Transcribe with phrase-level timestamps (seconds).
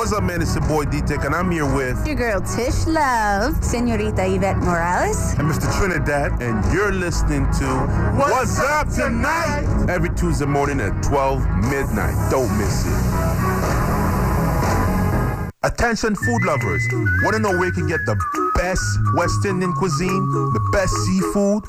[0.00, 0.40] What's up, man?
[0.40, 5.34] It's your boy D-Tech, and I'm here with your girl Tish Love, Senorita Yvette Morales,
[5.34, 5.70] and Mr.
[5.76, 7.66] Trinidad, and you're listening to
[8.16, 9.90] What's, What's Up Tonight?
[9.90, 12.16] Every Tuesday morning at 12 midnight.
[12.30, 12.92] Don't miss it.
[15.64, 16.82] Attention food lovers.
[17.22, 18.16] Want to know where you can get the
[18.56, 18.80] best
[19.16, 21.62] West Indian cuisine, the best seafood?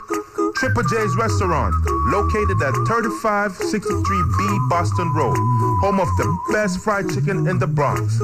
[0.56, 1.74] Triple J's Restaurant,
[2.08, 5.36] located at 3563B Boston Road,
[5.82, 8.20] home of the best fried chicken in the Bronx.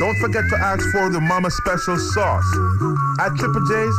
[0.00, 2.50] Don't forget to ask for the Mama Special sauce.
[3.20, 3.94] At Triple J's,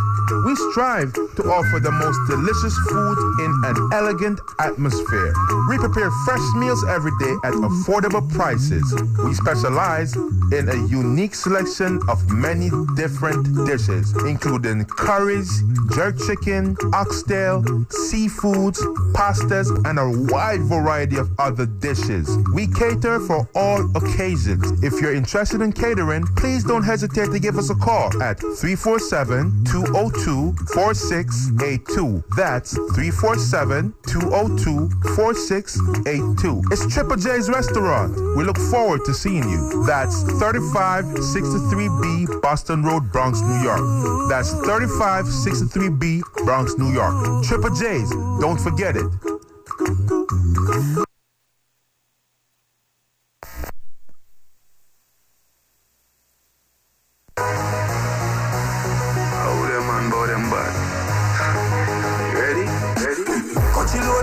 [0.45, 5.31] we strive to offer the most delicious food in an elegant atmosphere.
[5.69, 8.81] We prepare fresh meals every day at affordable prices.
[9.23, 10.15] We specialize
[10.51, 15.61] in a unique selection of many different dishes, including curries,
[15.93, 17.61] jerk chicken, oxtail,
[18.09, 18.79] seafoods,
[19.13, 22.27] pastas, and a wide variety of other dishes.
[22.55, 24.81] We cater for all occasions.
[24.83, 25.90] If you're interested in catering,
[26.37, 32.23] please don't hesitate to give us a call at 347 202 4682.
[32.35, 36.63] That's 347 202 4682.
[36.71, 38.15] It's Triple J's Restaurant.
[38.37, 39.83] We look forward to seeing you.
[39.85, 43.81] That's 3563B Boston Road, Bronx, New York.
[44.29, 47.43] That's 3563B Bronx, New York.
[47.43, 49.11] Triple J's, don't forget it.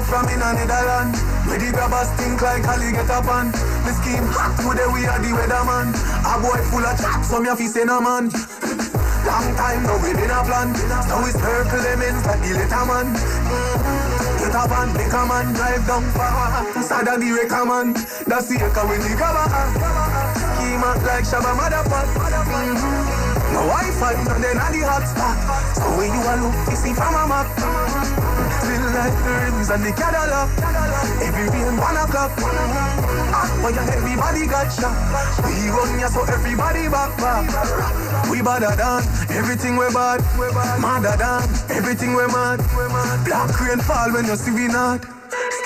[0.08, 1.14] From in a Netherland.
[1.46, 3.52] Where the grabbers think like Ali get up on.
[3.84, 5.92] The scheme hot today we are the weatherman.
[6.24, 8.32] A boy full of chat, so me a fi say no man.
[9.28, 10.72] Long time now we been a plan.
[11.06, 13.06] Now we circle them in like the little man.
[14.40, 16.64] Get up and make a man drive down far.
[16.82, 17.92] Sada the wrecker man.
[18.24, 20.27] That's the echo when the
[20.78, 22.14] Schema like Shabba motherfucker.
[22.22, 23.52] Mm-hmm.
[23.52, 25.34] No Wi-Fi, and then at the hot spot.
[25.74, 27.50] So when you a look, you see from a map.
[28.62, 30.48] Feel like the rims and the Cadillac.
[31.18, 32.30] Every rain one o'clock.
[32.38, 34.94] But yeah, everybody got shot.
[35.42, 38.30] We run ya so everybody back back.
[38.30, 39.02] We badder than
[39.34, 40.22] everything we bad.
[40.78, 41.42] Madder than
[41.74, 42.62] everything we mad.
[43.26, 45.17] Black rain fall when you see we not.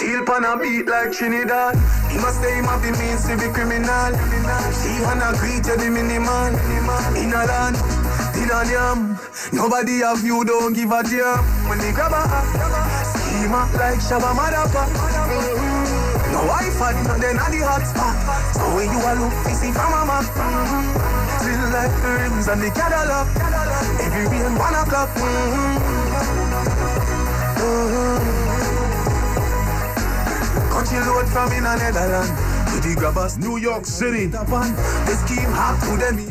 [0.03, 1.79] Steel pan a beat like Trinidad.
[2.11, 4.11] He must stay him the means to be criminal.
[4.75, 6.51] She wanna greet you the minimal.
[7.15, 7.79] In a land,
[8.35, 9.15] in a yam.
[9.55, 11.39] Nobody have you, don't give a damn.
[11.71, 12.19] When they grab a
[13.15, 14.91] schema like Shabba motherfucker.
[16.35, 18.19] No Wi-Fi, no then the hot spot.
[18.59, 20.27] So when you a look, you see from a map.
[21.47, 23.31] Feel like the rims and the Cadillac.
[24.03, 25.15] Every rain one o'clock.
[25.15, 25.79] Mm-hmm.
[27.63, 28.42] Mm-hmm.
[31.01, 32.31] Road from in a Netherlands.
[33.39, 34.27] New York City,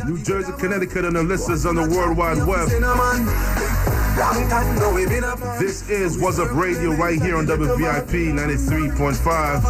[0.05, 2.67] New Jersey, Connecticut, and the listeners on the World Wide Web.
[5.59, 9.61] This is What's Up Radio right here on WVIP 93.5.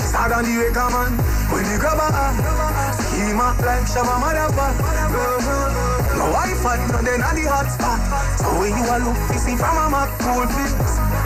[0.00, 1.12] Start on the way, come on.
[1.52, 2.32] When you grab a
[2.92, 5.12] schema like Shabba motherfucker.
[6.16, 8.00] No Wi-Fi, no then the hot spot.
[8.38, 11.21] So when you are look, you see from a map, cool fix.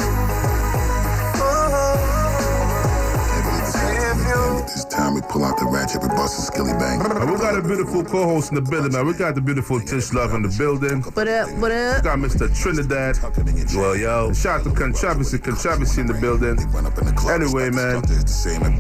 [4.67, 6.99] This time we pull out the ratchet with bust a skilly bang.
[6.99, 9.07] We got a beautiful co-host in the building, man.
[9.07, 11.03] We got the beautiful Tish Love in the building.
[11.03, 11.49] What up?
[11.59, 12.03] What up?
[12.03, 12.51] We got Mr.
[12.51, 13.17] Trinidad.
[13.77, 14.33] Well, yo.
[14.33, 16.59] Shout out to Controversy, Controversy in the building.
[17.31, 18.03] Anyway, man,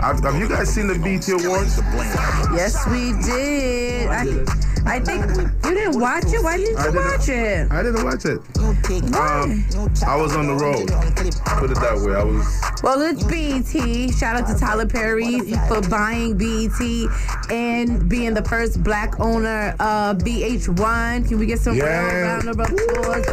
[0.00, 1.78] have, have you guys seen the BET Awards?
[2.54, 4.08] Yes, we did.
[4.10, 5.26] I, I think
[5.64, 6.42] you didn't watch it.
[6.42, 7.70] Why didn't you watch it?
[7.70, 8.38] I didn't watch it.
[9.14, 9.64] Um,
[10.06, 10.88] I was on the road.
[11.58, 12.14] Put it that way.
[12.14, 12.46] I was.
[12.82, 14.14] Well, it's BET.
[14.14, 15.40] Shout out to Tyler Perry
[15.82, 21.28] for buying BET and being the first black owner of VH1.
[21.28, 22.22] Can we get some yeah.
[22.22, 23.24] round of applause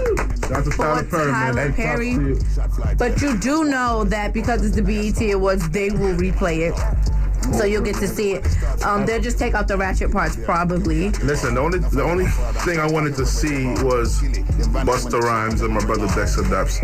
[0.47, 1.73] Shout to Tyler Perry, Tyler man.
[1.73, 2.95] Perry.
[2.97, 7.12] But you do know that because it's the BET Awards, they will replay it.
[7.51, 8.45] So you'll get to see it.
[8.83, 11.09] Um, they'll just take out the ratchet parts, probably.
[11.21, 12.25] Listen, the only the only
[12.65, 16.79] thing I wanted to see was Busta Rhymes and my brother Dexta Daps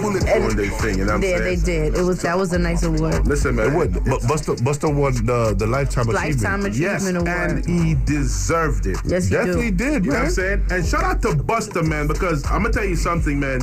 [0.00, 0.98] doing their thing.
[0.98, 1.42] You know what I'm yeah, saying?
[1.42, 1.94] they did.
[1.96, 3.26] It was that was a nice award.
[3.26, 3.72] Listen, man.
[3.72, 3.92] It would.
[4.04, 6.76] But Busta, Busta won the, the Lifetime Lifetime Achievement.
[6.76, 7.28] Yes, Award.
[7.28, 8.98] and he deserved it.
[9.04, 9.90] Yes, he Definitely do.
[9.92, 10.66] did, You know what I'm saying?
[10.70, 13.60] And shout out to Busta, man, because I'm gonna tell you something, man.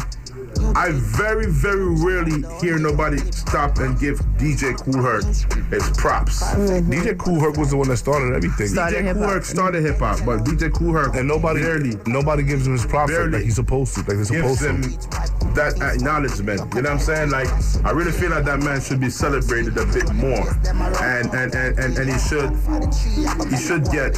[0.75, 5.23] I very, very rarely hear nobody stop and give DJ Kool Herc
[5.71, 6.43] his props.
[6.43, 6.91] Mm-hmm.
[6.91, 8.67] DJ Kool Herc was the one that started everything.
[8.67, 9.23] Started DJ hip-hop.
[9.23, 12.73] Cool Herc started hip hop, but DJ Cool Herc and nobody barely nobody gives him
[12.73, 13.31] his props like, Barely.
[13.33, 13.99] like he's supposed to.
[14.01, 15.53] Like they're gives supposed him to.
[15.55, 16.61] that acknowledgement.
[16.75, 17.29] You know what I'm saying?
[17.31, 17.47] Like,
[17.85, 20.47] I really feel like that man should be celebrated a bit more.
[21.01, 22.51] and and and and, and he should
[23.49, 24.15] he should get.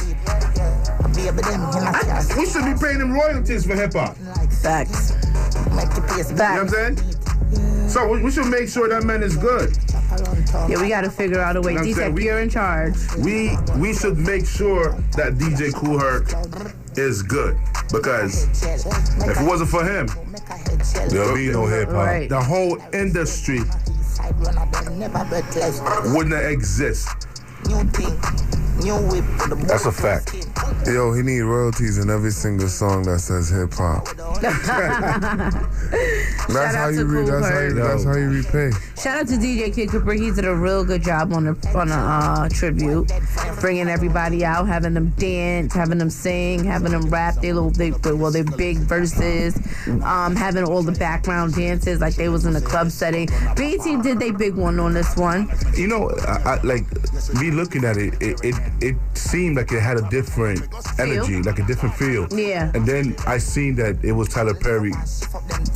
[1.20, 4.16] We ah, should be paying them royalties for hip hop.
[4.62, 5.12] Facts.
[5.12, 6.96] You know what I'm saying?
[7.88, 9.76] So we, we should make sure that man is good.
[10.68, 11.72] Yeah, we got to figure out a way.
[11.72, 12.08] You know what I'm D saying?
[12.08, 12.94] said We- you're in charge.
[13.18, 16.32] We we should make sure that DJ Kool Herc
[16.96, 17.56] is good
[17.92, 20.08] because if it wasn't for him,
[21.08, 21.96] There'll be no hip hop.
[21.96, 22.28] Right.
[22.28, 23.60] the whole industry
[26.14, 27.08] wouldn't exist.
[29.66, 30.39] That's a fact.
[30.86, 34.06] Yo, he need royalties in every single song that says hip hop.
[34.40, 34.66] that's
[36.74, 38.70] how to you re- Cool that's how you, that's how you repay.
[38.96, 40.14] Shout out to DJ Kid Cooper.
[40.14, 43.12] He did a real good job on a on a uh, tribute,
[43.60, 47.34] bringing everybody out, having them dance, having them sing, having them rap.
[47.36, 49.56] They little they well they big verses,
[50.02, 53.26] um, having all the background dances like they was in a club setting.
[53.54, 55.50] BET did they big one on this one.
[55.74, 56.84] You know, I, I, like
[57.34, 61.58] me looking at it, it, it, it seemed like it had a different energy, like
[61.58, 62.26] a different feel.
[62.32, 62.70] Yeah.
[62.74, 64.92] And then I seen that it was Tyler Perry.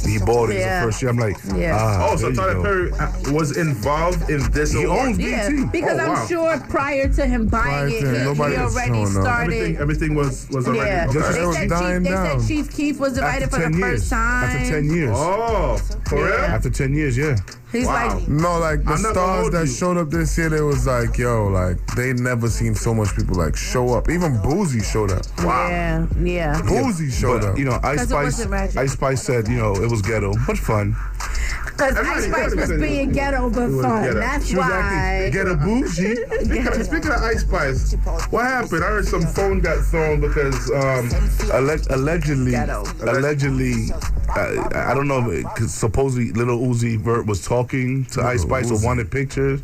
[0.07, 0.81] He bought it Yeah.
[0.81, 1.11] the first year.
[1.11, 1.77] I'm like, Yeah.
[1.79, 2.63] ah, Oh, so there you Tyler go.
[2.63, 4.73] Perry uh, was involved in this.
[4.73, 5.09] He award.
[5.09, 8.25] owns Yeah, because Oh, I'm sure prior to him buying Prior to it, him, he,
[8.25, 9.53] nobody he already started.
[9.55, 10.87] Everything, everything was was already.
[10.91, 11.19] Yeah, okay.
[11.19, 12.41] Just- they said, Chief, dying they down.
[12.41, 13.81] said Chief Keef was invited for the years.
[14.01, 14.45] first time.
[14.45, 15.11] After 10 years.
[15.15, 15.77] Oh,
[16.09, 16.35] for real?
[16.35, 17.37] After 10 years, yeah.
[17.75, 18.15] He's Wow.
[18.19, 19.73] like, No, like the I'm not gonna stars that you.
[19.75, 23.35] showed up this year, they was like, yo, like they never seen so much people
[23.37, 24.09] like show up.
[24.09, 25.23] Even Boosie showed up.
[25.43, 26.61] yeah, yeah.
[26.63, 27.59] Boosie showed But, up.
[27.59, 28.77] you know, Ice Spice.
[28.77, 30.95] Ice Spice said, you know, it was ghetto, but fun.
[31.65, 34.03] Because Ice Spice was being ghetto but was fun.
[34.05, 34.21] ghetto.
[34.21, 34.79] That's She was why.
[34.79, 36.15] acting ghetto bougie.
[36.45, 37.95] Speaking of, speaking of Ice Spice,
[38.31, 38.85] what happened?
[38.85, 41.11] I heard some phone got thrown because um,
[41.53, 42.85] Alle- allegedly, Ghetto.
[43.03, 43.91] allegedly,
[44.29, 48.85] I, I don't know, because supposedly Little Uzi Vert was talking to Ice Spice or
[48.85, 49.61] wanted pictures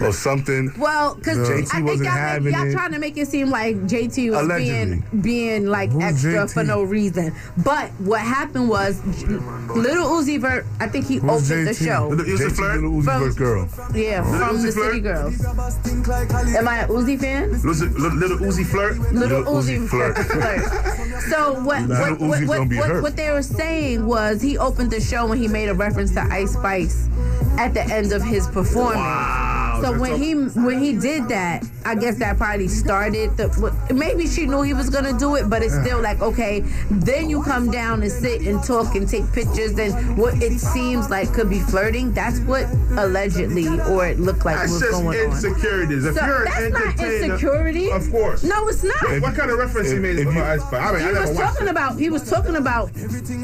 [0.00, 0.72] or something.
[0.78, 2.72] Well, because JT I think wasn't y'all, make, having y'all it.
[2.72, 5.02] trying to make it seem like JT was Allegedly.
[5.12, 6.52] being being like Who's extra JT?
[6.52, 7.34] for no reason.
[7.64, 11.84] But what happened was, Little Uzi Vert, I think he Who's opened the JT?
[11.86, 12.08] show.
[12.08, 12.74] Little Uzi JT Flirt?
[12.76, 13.68] Little Uzi From- Vert girl.
[13.94, 14.86] Yeah, from Uzi the Flirt?
[14.90, 15.44] City Girls.
[16.56, 17.52] Am I an Uzi fan?
[17.52, 18.98] Little, little, little Uzi Flirt.
[19.12, 20.16] Little, Little Uzi, Uzi flirt.
[20.18, 21.22] flirt.
[21.30, 25.00] so what Little what, what, what, what, what they were saying was he opened the
[25.00, 27.08] show and he made a reference to Ice Spice
[27.58, 28.96] at the end of his performance.
[28.96, 29.45] Wow.
[29.82, 33.46] So when he when he did that, I guess that probably started the.
[33.94, 36.60] Maybe she knew he was gonna do it, but it's still like okay.
[36.90, 41.10] Then you come down and sit and talk and take pictures, and what it seems
[41.10, 42.12] like could be flirting.
[42.12, 45.14] That's what allegedly or it looked like That's was just going on.
[45.32, 46.04] insecurities.
[46.06, 47.90] If So you're an that's not entertainer, insecurity.
[47.92, 48.42] Of course.
[48.42, 49.20] No, it's not.
[49.20, 50.82] What kind of reference he made if for you- Ice Spice?
[50.82, 51.70] I mean, He I was talking it.
[51.70, 52.90] about he was talking about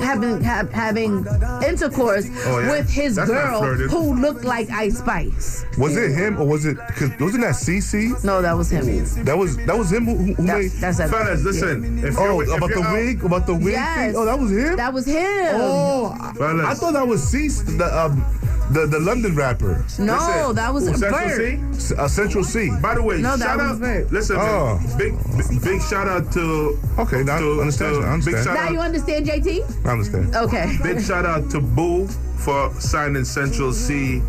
[0.01, 1.27] having have, having
[1.67, 2.71] intercourse Oh, yeah?
[2.71, 5.65] with his That's girl who looked like Ice Spice.
[5.79, 6.77] Was it him or was it?
[6.97, 8.23] Cause wasn't that CC?
[8.25, 8.85] No, that was him.
[9.25, 10.71] That was that was him who, who That- made.
[10.73, 11.99] that's a, Fellas, listen.
[12.05, 13.97] If Oh, if about the out- wig, about the wig Yes.
[14.13, 14.17] thing.
[14.17, 14.77] Oh, that was him.
[14.77, 15.51] That was him.
[15.61, 16.67] oh, I, Fellas.
[16.67, 18.25] I thought that was CC, the um,
[18.71, 21.37] the the London rapper, no, Listen, that was who, Central Bert.
[21.77, 21.93] C?
[21.93, 22.71] S- uh, Central Cee.
[22.81, 23.81] By the way, No, shout out.
[23.81, 24.11] Bert.
[24.13, 24.79] Listen, Oh.
[24.79, 26.79] man, big, big big shout out to.
[26.99, 28.37] Okay, now I understand, to- I understand.
[28.37, 29.63] Big shout Now you understand, JT?
[29.85, 30.35] I understand.
[30.37, 30.79] Okay.
[30.83, 32.07] Big shout out to Boo
[32.39, 34.23] for signing Central Cee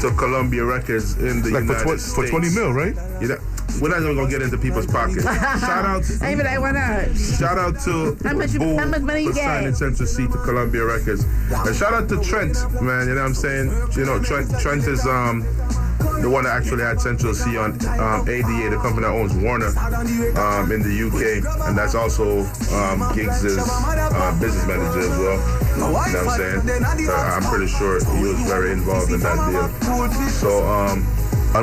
[0.00, 2.14] to Columbia Records in the Like for, United tw- States.
[2.14, 2.94] for 20 mil, right?
[3.20, 3.38] You know,
[3.80, 5.24] we're not even gonna get into people's pockets.
[5.24, 6.02] shout out.
[6.22, 7.16] I even like why not?
[7.16, 10.38] Shout out to How much- Boo how much money you for signing Central Cee to
[10.44, 11.24] Columbia Records.
[11.50, 13.08] And shout out to Trent, man.
[13.08, 13.66] You know what I'm saying?
[13.96, 15.44] You know, Trent Trent is um
[16.22, 19.68] the one that actually had Central Cee on um, ADA, the company that owns Warner
[20.40, 22.40] um, in the UK, and that's also
[22.72, 25.36] um, Giggs' uh, business manager as well.
[25.76, 26.60] You know what I'm saying?
[26.64, 27.25] Uh,
[27.56, 30.28] pretty sure he was very involved in that deal.
[30.28, 31.06] So um,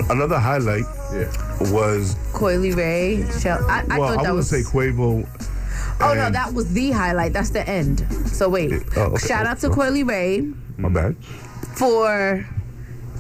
[0.10, 1.30] another highlight yeah.
[1.72, 3.30] was Coi Leray.
[3.40, 3.64] Shell.
[3.70, 4.50] I, I well, thought I that would was.
[4.50, 5.28] say Quavo.
[6.02, 7.34] oh no, that was the highlight.
[7.34, 8.08] That's the end.
[8.28, 8.74] So wait.
[8.96, 9.28] Oh, okay.
[9.28, 10.56] Shout out to Coi Leray.
[10.78, 11.16] My bad.
[11.76, 12.44] for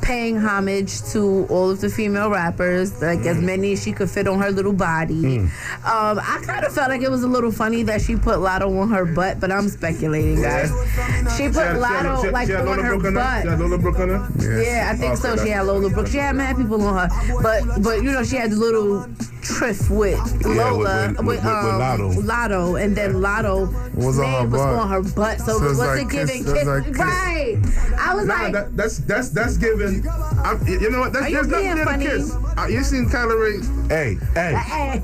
[0.03, 4.27] paying homage to all of the female rappers, like as many as she could fit
[4.27, 5.38] on her little body.
[5.39, 5.50] Um,
[5.86, 8.89] I kind of felt like it was a little funny that she put Latto on
[8.89, 10.69] her butt, but I'm speculating, guys.
[10.69, 13.41] She put She had- she had- Latto like she on her Brooke on her?
[13.41, 13.60] She had butt.
[13.60, 14.62] Lola Brooke on her?
[14.62, 15.43] Yeah, I think Okay, so.
[15.43, 16.07] She had Lola Brooke.
[16.07, 19.07] She had mad people on her, but but you know she had the little
[19.43, 22.13] Triff with Yeah, Lola with- with- with- with um, Latto.
[22.23, 24.79] Latto, and then Latto Was on her was butt.
[24.79, 26.65] on her butt, so, So it wasn't like giving kiss- it's kiss.
[26.67, 26.97] like kiss.
[26.97, 27.57] Right.
[28.00, 30.05] I was Nah, like, that, that's that's that's giving.
[30.43, 31.13] I'm, you know what?
[31.13, 32.05] That's Are you there's nothing being there to funny?
[32.05, 32.35] kiss.
[32.57, 33.89] Uh, you seen Coi Leray?
[33.89, 35.01] Hey, hey.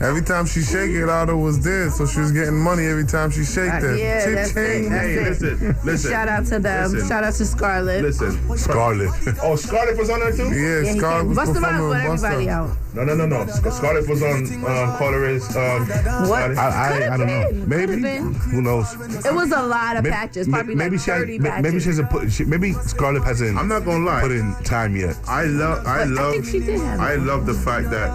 [0.00, 3.30] Every time she shake it, Otto was there, so she was getting money every time
[3.30, 3.98] she shaked Uh, it.
[3.98, 4.90] yeah, that's it, Cha-ching.
[4.90, 5.28] that's Hey, it.
[5.28, 6.10] listen, listen.
[6.10, 6.92] shout out to them.
[6.92, 7.08] Listen.
[7.08, 8.02] Shout out to Scarlett.
[8.02, 8.56] Listen.
[8.56, 9.10] Scarlet.
[9.42, 10.44] Oh, Scarlett was on there too?
[10.50, 11.28] Yeah, Yeah, he Scarlett came.
[11.28, 12.32] was Bust the rhymes performing with with Busta.
[12.32, 12.70] everybody out.
[12.94, 13.46] No, no, no, no.
[13.46, 16.54] Sc- Scarlett was on um, Coi Leray Um, What?
[16.54, 16.56] body.
[16.56, 17.66] I, I, I don't know.
[17.66, 17.94] Maybe.
[18.52, 18.92] Who knows?
[19.24, 21.62] It was a lot of May- patches, probably maybe like she has- 30 may- patches.
[21.64, 22.32] Maybe she hasn't put.
[22.32, 23.58] She, maybe Scarlett hasn't.
[23.58, 24.20] I'm not gonna lie.
[24.20, 25.16] Put in time yet.
[25.26, 25.84] I love.
[25.86, 26.32] I But I love.
[26.34, 28.10] think she did have I love the fact that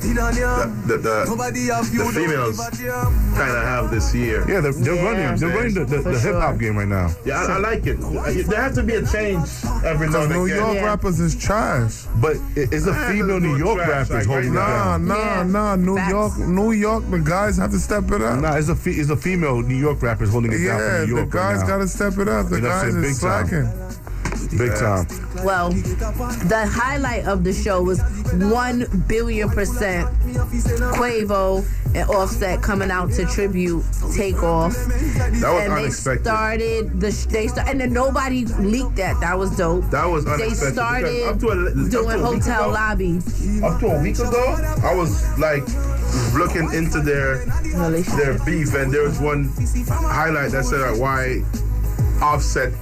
[0.00, 4.44] the the, the, the females kind of have this year.
[4.48, 5.02] Yeah, they're, they're Yeah.
[5.04, 5.40] running.
[5.40, 6.58] They're running the, the, the hip hop sure.
[6.58, 7.14] game right now.
[7.24, 8.00] Yeah, I, I like it.
[8.00, 9.48] There has to be a change
[9.84, 10.56] every now and then New again.
[10.58, 10.84] York Yeah.
[10.84, 12.04] rappers is trash.
[12.20, 15.06] But it- it's a female New York trash, rappers like, holding it down.
[15.06, 15.42] Nah, nah, Yeah.
[15.44, 15.76] nah.
[15.76, 16.10] New Facts.
[16.10, 18.40] York, New York, the guys have to step it up.
[18.40, 21.26] Nah, it's a fe- it's a female New York rappers holding it down yeah, the
[21.30, 22.48] guys right gotta step it up.
[22.48, 23.04] The You know what I'm guys saying?
[23.04, 23.46] is Big time.
[23.48, 24.09] slacking.
[24.56, 25.06] Big time.
[25.44, 28.00] Well, the highlight of the show was
[28.32, 30.08] one billion percent
[30.94, 34.72] Quavo and Offset coming out to tribute Takeoff.
[34.74, 36.24] That was and they unexpected.
[36.24, 39.20] started the sh- they start, and then nobody leaked that.
[39.20, 39.84] That was dope.
[39.90, 40.66] That was unexpected.
[40.68, 43.62] They started up to a, up to doing a hotel ago- lobbies.
[43.62, 45.62] Up to a week ago, I was like
[46.34, 47.44] looking into their
[48.16, 49.50] their beef, and there was one
[49.88, 51.42] highlight that said like, why
[52.22, 52.72] Offset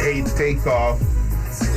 [0.00, 1.00] hate Takeoff,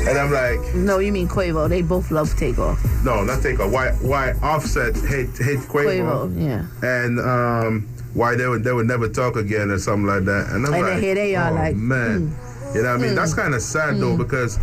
[0.08, 1.68] and I'm like, No, you mean Quavo.
[1.70, 2.80] They both love Takeoff.
[3.04, 3.72] no, not Takeoff.
[3.72, 6.66] Why why Offset hate hate Quavo, Quavo, yeah.
[6.84, 10.48] and um, why they would they would never talk again or something like that.
[10.52, 12.36] And I'm And like, here they are, oh, like, man.
[12.76, 13.16] You know what I mean?
[13.16, 14.22] That's kind of sad though hmm.
[14.22, 14.58] because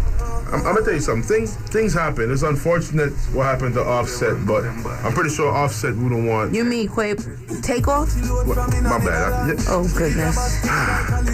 [0.52, 1.22] I'm, I'm gonna tell you something.
[1.22, 2.30] Things things happen.
[2.30, 6.54] It's unfortunate what happened to Offset, but I'm pretty sure Offset wouldn't want.
[6.54, 8.14] You mean Quavo Takeoff?
[8.46, 9.32] my bad.
[9.32, 9.54] I- yeah.
[9.68, 10.62] Oh goodness.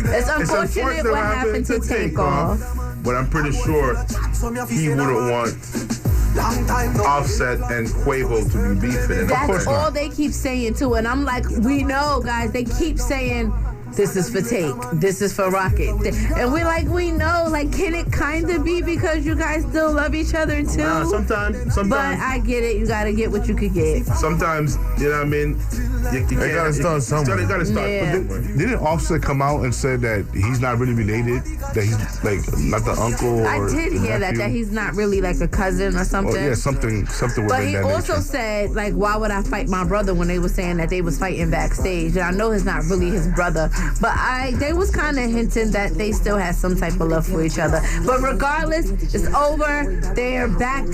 [0.08, 3.02] It's It's unfortunate what happened to Takeoff.
[3.02, 3.96] but I'm pretty sure
[4.68, 5.54] he wouldn't want
[7.04, 9.26] Offset and Quavo to be beefing.
[9.26, 10.94] That's all they keep saying too.
[10.94, 12.52] And I'm like, we know, guys.
[12.52, 13.52] They keep saying
[13.96, 15.90] this is for Take, this is for Rocket,
[16.36, 17.46] and we're like, we know.
[17.50, 20.78] Like, can it kind of be because you guys still love each other too?
[20.78, 22.76] Nah, sometimes, but I get it.
[22.76, 24.04] You gotta get what you could get.
[24.06, 25.60] sometimes, you know what I mean.
[26.12, 27.40] You, you They gotta can't- start somewhere.
[27.40, 27.90] You gotta start.
[27.90, 28.12] Yeah.
[28.14, 28.40] somewhere.
[28.40, 31.42] Didn't Offset come out and say that he's not really related?
[31.74, 34.38] That he's like not the uncle or I did hear that nephew?
[34.38, 36.34] that he's not really like a cousin or Oh, something.
[36.42, 38.22] yeah, something, something But he that also nature.
[38.22, 41.18] said, like, why would I fight my brother when they were saying that they was
[41.18, 42.12] fighting backstage?
[42.16, 43.68] And I know it's not really his brother,
[44.00, 47.26] but I they was kind of hinting that they still had some type of love
[47.26, 47.80] for each other.
[48.06, 50.00] But regardless, it's over.
[50.14, 50.86] They're back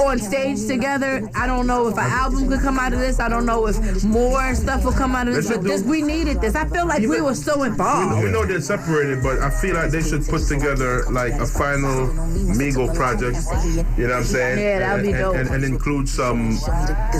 [0.00, 1.28] on stage together.
[1.34, 3.20] I don't know if an album could come out of this.
[3.20, 5.48] I don't know if more stuff will come out of this.
[5.48, 6.54] But this, we needed this.
[6.54, 8.22] I feel like we were so involved.
[8.22, 12.08] We know they're separated, but I feel like they should put together like a final
[12.58, 13.38] Migo project.
[13.96, 14.58] You know what I'm saying?
[14.58, 15.36] Yeah, that'd be and, dope.
[15.36, 16.58] And, and include some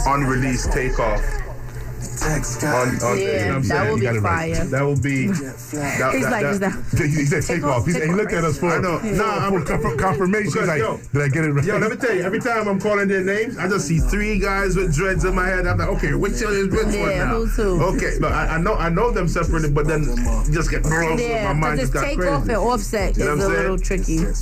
[0.06, 1.22] unreleased takeoff.
[2.22, 3.92] On, on, oh, oh, Yeah, you know that saying?
[3.92, 4.70] would You got be it right.
[4.70, 5.26] That would be.
[5.28, 7.86] That, He's that- like, that- he's like, He said take off.
[7.86, 8.98] He's, he looked at us for, I know.
[8.98, 10.44] for, Nah, I'm- conf- confirmation.
[10.44, 11.64] He's Because, like, yo, did I get it right?
[11.64, 14.38] Yo, let me tell you, every time I'm calling their names, I just see three
[14.38, 15.66] guys with dreads in my head.
[15.66, 17.34] I'm like, okay, which one is which one Yeah, now?
[17.36, 17.82] who's who?
[17.96, 20.04] Okay, no, I, I know I know them separated, but then
[20.52, 21.18] just get thrown.
[21.18, 22.30] yeah, my mind just got take crazy.
[22.32, 24.14] off and offset You know is what a I'm little tricky.
[24.14, 24.32] Yeah,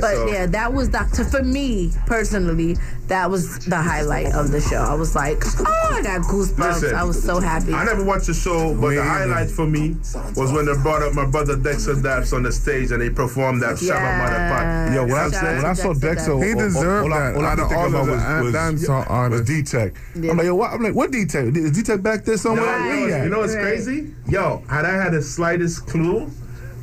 [0.00, 0.98] But so yeah, that was the
[1.30, 2.76] for me personally.
[3.08, 4.76] That was the highlight of the show.
[4.82, 6.58] I was like, oh, I got goosebumps.
[6.82, 7.72] Listen, I was so happy.
[7.72, 9.96] I never watched the show, but Me the highlight for me
[10.36, 13.62] was when they brought up my brother Dexta Daps on the stage and they performed
[13.62, 14.94] that Shabba Motherfucker.
[14.94, 16.44] Yo, when I, Shout out when I saw Dexter Dexter, Daps.
[16.44, 18.12] He all- all- deserved all that All I out could think all about of the
[18.12, 19.94] was, was, dancehall was D-Tech.
[20.14, 20.30] Yeah.
[20.30, 20.72] I'm like, yo, what?
[20.72, 21.56] I'm like, what D-Tech?
[21.56, 22.64] Is D-Tech back there somewhere?
[22.64, 23.24] you, know, Where he at?
[23.24, 23.62] you know what's Right.
[23.62, 24.14] crazy?
[24.28, 26.30] Yo, had I had the slightest clue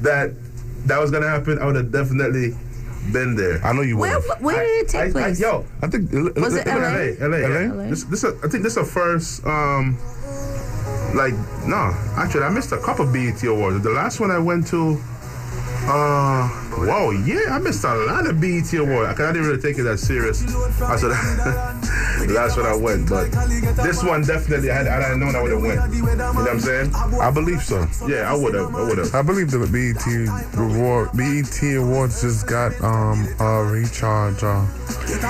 [0.01, 0.31] that
[0.87, 2.55] that was gonna happen, I would have definitely
[3.11, 3.63] been there.
[3.63, 5.39] I know you where where did it I- take I- place?
[5.39, 6.73] yo, I think Was it LA?
[6.73, 7.73] LA, LA, LA?
[7.73, 7.89] LA?
[7.89, 9.45] This, this, I think this is the first.
[9.45, 9.97] Um,
[11.15, 11.33] like,
[11.65, 13.81] no, actually, I missed a couple BET awards.
[13.83, 15.01] The last one I went to.
[15.87, 19.19] Uh, whoa, yeah, I missed a lot of BET awards.
[19.19, 20.43] I didn't really take it that serious.
[20.81, 23.29] I said the last one I went, but
[23.83, 25.93] this one definitely, I had, I didn't know I would have went.
[25.93, 26.93] You know what I'm saying?
[26.95, 27.85] I believe so.
[28.07, 28.73] Yeah, I would have.
[28.75, 29.13] I would have.
[29.15, 30.05] I believe the BET
[30.57, 34.43] reward BET Awards just got um a recharge.
[34.43, 34.65] Uh,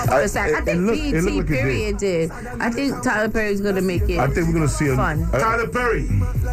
[0.10, 0.30] I, I it-
[0.66, 1.48] think it look- BET it look like did.
[1.48, 2.32] period did.
[2.60, 4.20] I think Tyler Perry's gonna make it.
[4.20, 4.96] I think we're gonna see a.
[4.96, 5.28] Fun.
[5.34, 6.08] a- Tyler Perry,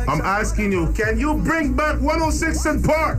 [0.09, 3.19] I'm asking you, can you bring back 106 and Park?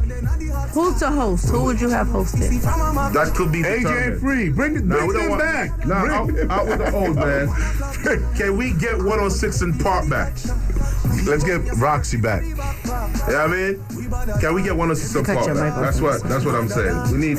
[0.74, 1.50] Who's to host?
[1.64, 2.62] Who would you have hosted?
[3.14, 4.20] That could be AJ determined.
[4.20, 5.88] Free, bring it, Nah, bring we don't them want, back.
[5.88, 8.36] Nah, Bring out, them out with the old man.
[8.36, 10.34] Can we get 106 and Park back?
[11.26, 12.44] Let's get Rocsi back.
[12.44, 12.68] You know
[13.24, 14.40] what I mean?
[14.42, 15.76] Can we get 106 and Cut Park your back?
[15.80, 17.12] That's what that's what I'm saying.
[17.12, 17.38] We need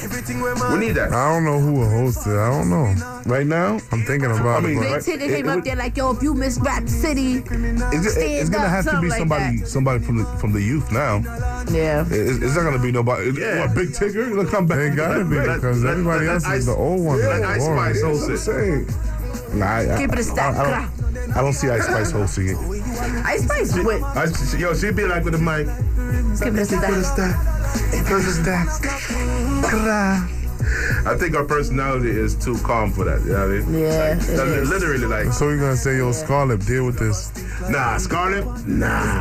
[0.73, 1.13] we need that.
[1.13, 2.31] I don't know who will host it.
[2.37, 2.95] I don't know.
[3.27, 4.81] Right now, I'm thinking about I mean, it.
[4.81, 6.59] Big But right- Ticket it- came it up would- there like, yo, if you miss
[6.59, 9.69] Rap City, it's, it's gonna up, have to be somebody, that.
[9.69, 11.19] somebody from the from the youth now.
[11.71, 12.05] yeah.
[12.11, 13.31] It- It's, not gonna be nobody.
[13.39, 13.67] Yeah.
[13.67, 14.35] What, Big Tigger?
[14.35, 14.79] Gonna come back?
[14.79, 17.19] they gotta be because let- everybody let else Ice- is the old one.
[17.21, 17.65] let That's Ice.
[17.65, 18.39] Spice host I'm it.
[18.39, 18.89] saying.
[19.59, 20.55] Nah, I, Keep it a I- stack.
[20.57, 20.65] I, I,
[21.15, 22.57] don't, I don't see Ice Spice hosting it.
[23.27, 24.27] Ice Spice with I,
[24.59, 25.67] yo, she'd be like with the mic.
[26.39, 26.65] keep it a
[28.33, 28.69] stack.
[31.06, 33.21] I think our personality is too calm for that.
[33.23, 33.78] You know what I mean?
[33.80, 37.30] Yeah, Like, it that's literally like, So you're gonna say, yo, Scarlett, deal with this.
[37.68, 39.21] nah, Scarlett, nah.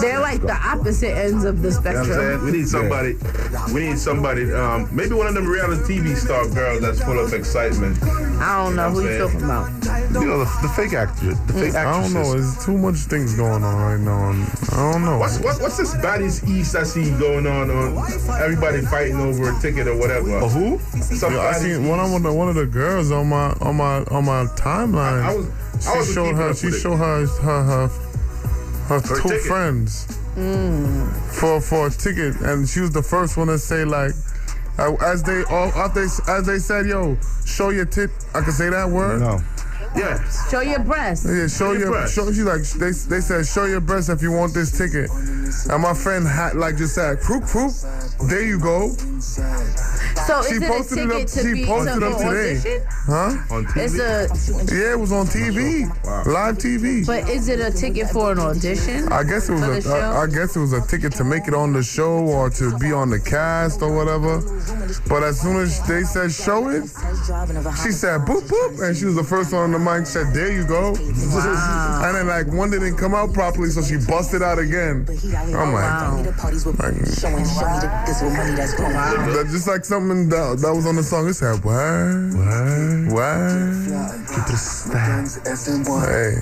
[0.00, 2.06] They're like the opposite ends of the You know what I'm spectrum.
[2.40, 2.44] saying?
[2.44, 3.16] We need somebody.
[3.72, 4.52] We need somebody.
[4.52, 7.98] Um, maybe one of them reality TV star girls that's full of excitement.
[8.02, 10.20] I don't know who you You know what I'm talking about.
[10.22, 12.32] You know, the, the fake actor, the fake I don't know.
[12.32, 14.30] There's too much things going on right now.
[14.72, 15.18] I don't know.
[15.18, 17.70] What's what, what's this baddies east I see going on?
[17.70, 17.96] On
[18.40, 20.40] everybody fighting over a ticket or whatever.
[20.40, 20.78] Who?
[21.00, 23.76] Some Yo, I baddies seen one of the, one of the girls on my on
[23.76, 25.22] my on my timeline.
[25.22, 26.54] I- I was- I she wasn't showed her.
[26.54, 26.72] She it.
[26.80, 27.88] showed her her her,
[28.88, 29.40] her, two ticket.
[29.42, 30.06] friends
[31.40, 34.12] for for a ticket, and she was the first one to say like.
[34.78, 37.16] uh, As they all, as they, as they said, yo,
[37.46, 38.10] show your tit.
[38.34, 39.20] I can say that word.
[39.20, 39.38] No.
[39.96, 40.18] Yeah.
[40.50, 41.24] Show your breast.
[41.28, 42.14] Yeah, show your your, breast.
[42.14, 42.32] show.
[42.32, 45.08] She like they they said show your breast if you want this ticket.
[45.70, 47.72] And my friend had like just said, "Crook, crook."
[48.28, 48.90] There you go.
[50.26, 52.18] So She is it a posted it ticket up- to she be posted to up
[52.18, 52.50] today.
[52.58, 52.82] audition?
[53.06, 53.54] Huh?
[53.54, 53.76] On TV.
[53.84, 55.84] It's a, Yeah, it was on TV,
[56.26, 57.04] live TV.
[57.06, 59.08] but is it a ticket for an audition?
[59.12, 60.22] I guess it was the a, I.
[60.22, 62.92] I guess it was a ticket to make it on the show or to be
[62.92, 64.40] on the cast or whatever.
[65.08, 66.82] But as soon as they said show it,
[67.82, 70.06] she said boop boop, and she was the first one on the mic.
[70.06, 70.96] Said there you go.
[72.04, 75.06] And then like one didn't come out properly, so she busted out again.
[75.08, 76.24] I'm like,
[79.34, 81.28] that just like something that, that was on the song.
[81.28, 81.74] It said what?
[82.36, 83.14] What?
[83.14, 84.24] What?
[84.94, 86.34] Hey,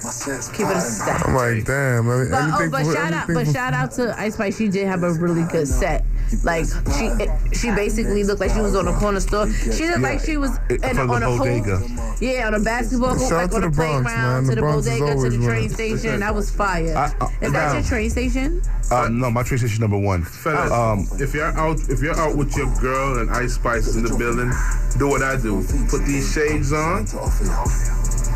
[0.52, 1.26] Keep it a stack.
[1.28, 2.08] I'm like, damn.
[2.08, 4.56] I mean, But, oh, but for- shout out, but for- shout out to Ice Spice.
[4.58, 6.04] She did have a really good set.
[6.44, 6.64] Like
[6.96, 7.10] she,
[7.54, 9.50] she basically looked like she was on a corner store.
[9.52, 11.76] She looked like she was in, on a bodega.
[11.78, 12.16] hoop.
[12.22, 14.42] Yeah, on a basketball hoop, Shout out like to on a the Bronx, playground, man.
[14.42, 16.20] to The the Bronx is bodega, to the train station.
[16.20, 16.96] That was fire.
[16.96, 18.62] I- I- Is that now- your train station?
[18.90, 20.22] Uh, no, my train station number one.
[20.22, 24.02] Fellas, Um, if you're out, if you're out with your girl and Ice Spice in
[24.04, 24.52] the building,
[24.98, 25.64] do what I do.
[25.88, 27.06] Put these shades on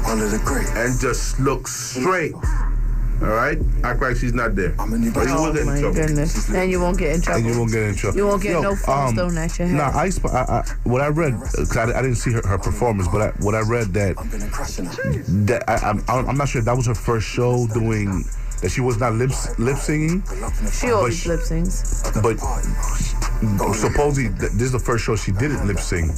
[0.06, 0.66] Under the great.
[0.76, 2.34] and just look straight.
[3.22, 4.74] All right, act like she's not there.
[4.78, 5.94] I'm in your Or you will Oh get in my trouble.
[5.94, 6.48] goodness!
[6.50, 7.38] And you won't get in oh, trouble.
[7.40, 8.16] and you won't get in trouble.
[8.18, 9.76] You won't get Yo, no phone um, thrown at your head.
[9.76, 13.08] Nah, I, I, I what I read, cause I, I didn't see her, her performance,
[13.08, 15.24] but I, what I read that I've been crushing it.
[15.46, 18.24] that I, I'm I'm not sure if that was her first show doing
[18.60, 20.22] that she was not lip lip singing,
[20.70, 22.02] She always she- lip sings.
[22.22, 22.36] but
[23.74, 26.10] supposedly th- this is the first show she didn't lip sync,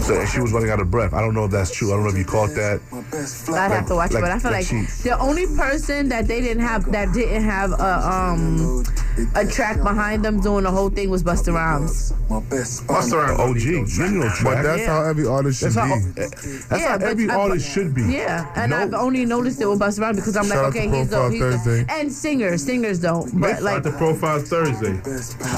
[0.00, 1.12] so and she was running out of breath.
[1.14, 1.92] I don't know if that's true.
[1.92, 2.80] I don't know if you caught that.
[2.92, 3.70] I'd flight.
[3.70, 6.26] have to watch like- it, but I feel like like, she- the only person that
[6.26, 8.84] they didn't have that didn't have a um
[9.34, 12.12] a track behind them doing the whole thing was Busta Rhymes.
[12.28, 13.40] My best Bust around.
[13.40, 14.86] OG, you know But that's Yeah.
[14.88, 16.10] how every artist should That's how, be.
[16.68, 18.02] that's Yeah, how every I- artist should be.
[18.02, 20.88] Yeah, and No- I've only noticed it with Busta Rhymes because I'm Shout like, okay,
[20.98, 24.92] he's the, he's the and singers, singers don't, but Shout like out to Profile Thursday.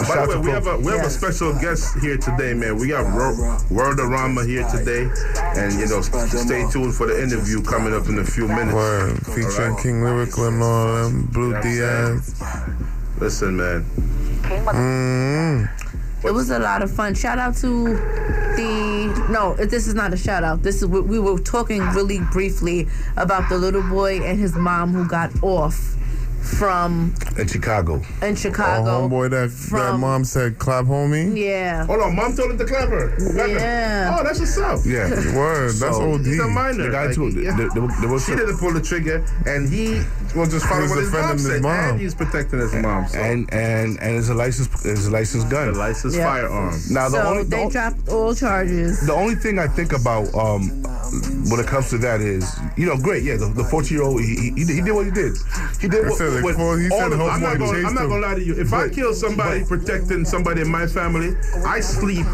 [0.09, 2.79] By the way, we have a we have a special guest here today, man.
[2.79, 5.11] We got Ro- Worldarama here today,
[5.61, 8.72] and you know, stay tuned for the interview coming up in a few minutes.
[8.72, 9.83] Word, featuring Alright.
[9.83, 12.42] King Lyrical and all them, Blue You know what I'm Diaz.
[13.18, 13.85] Listen, man.
[14.44, 16.24] Mm.
[16.24, 17.14] it was a lot of fun.
[17.14, 17.85] Shout out to
[18.57, 20.62] the no, this is not a shout out.
[20.62, 24.94] This is we we were talking really briefly about the little boy and his mom
[24.94, 25.98] who got off
[26.42, 27.96] from In Chicago.
[27.96, 29.09] in Oh, Chicago.
[29.09, 31.37] homeboy that, that mom said, clap homie.
[31.37, 31.85] Yeah.
[31.87, 33.14] Hold on, mom told him to clap her.
[33.16, 33.59] Clap her.
[33.59, 34.16] Yeah.
[34.18, 34.81] Oh, that's what's up.
[34.85, 35.09] Yeah.
[35.37, 36.27] Word, that's So, OD.
[36.27, 36.85] He's a minor.
[36.85, 37.29] The guy Like, too.
[37.40, 37.57] yeah.
[37.57, 40.03] There, there, was- there was She didn't pull the trigger, and he
[40.37, 41.91] was just following was what his defending mom his mom.
[41.91, 43.09] and he's protecting his mom.
[43.09, 43.19] So.
[43.19, 45.75] and and and it's a license it's a licensed the gun.
[45.75, 46.25] licensed Yeah.
[46.25, 46.75] firearm.
[46.91, 49.07] Now the So only the, they o- dropped all charges.
[49.07, 50.69] the only thing I think about um
[51.49, 52.45] when it comes to that is
[52.77, 55.11] you know great yeah the, the 14 year old he, he, he did what he
[55.12, 55.33] did
[55.81, 57.79] he did He what, said, what four- he all said of hope I'm not, gonna,
[57.88, 58.55] I'm not gonna lie to you.
[58.61, 61.33] If I kill somebody protecting somebody in my family,
[61.64, 62.27] I sleep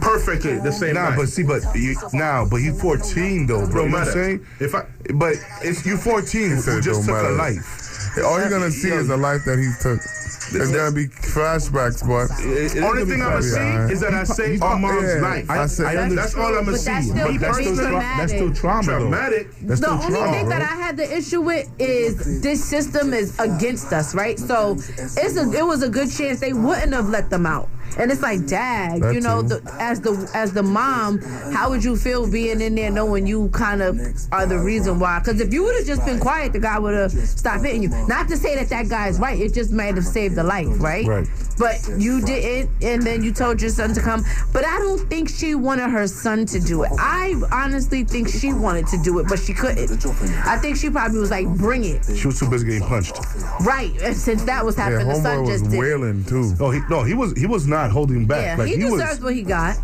[0.00, 1.16] perfectly the same Nah, night.
[1.16, 3.82] but see, but you, now, but he's 14 though, bro.
[3.82, 4.46] Don't You know what I'm saying?
[4.60, 7.80] If I But if you're 14 who said it just don't took a life,
[8.24, 9.98] All you're gonna see is the life that he took.
[10.00, 13.88] It's gonna be flashbacks, but It- it Only thing I'm gonna fast.
[13.88, 15.20] see is that I saved my mom's yeah.
[15.20, 15.50] life.
[15.50, 16.18] I said- I understand.
[16.18, 17.10] That's all I'm gonna But that's see.
[17.10, 18.16] still But that's still, tra- traumatic.
[18.18, 18.98] that's still trauma, though.
[19.00, 19.48] traumatic.
[19.62, 20.58] That's the only trauma, thing bro.
[20.58, 24.38] that I had the issue with is this system is against us, right?
[24.38, 27.68] So it's a, it was a good chance they wouldn't have let them out.
[27.98, 31.20] And it's like, dag, That you know, the, as the as the mom,
[31.52, 33.98] how would you feel being in there knowing you kind of
[34.32, 35.20] are the reason why?
[35.20, 37.88] Because if you would have just been quiet, the guy would have stopped hitting you.
[38.08, 40.80] Not to say that that guy is right, it just might have saved a life,
[40.80, 41.06] right?
[41.06, 41.26] Right.
[41.58, 44.24] But you didn't, and then you told your son to come.
[44.52, 46.90] But I don't think she wanted her son to do it.
[46.98, 50.04] I honestly think she wanted to do it, but she couldn't.
[50.44, 53.18] I think she probably was like, "Bring it." She was too busy getting punched.
[53.60, 55.76] Right, and since that was yeah, happening, the son homeboy was just did.
[55.76, 55.78] it.
[55.78, 56.52] wailing too.
[56.58, 58.42] Oh, he, no, he was he was not holding back.
[58.44, 59.20] Yeah, like he, he, deserves was.
[59.20, 59.76] what he got.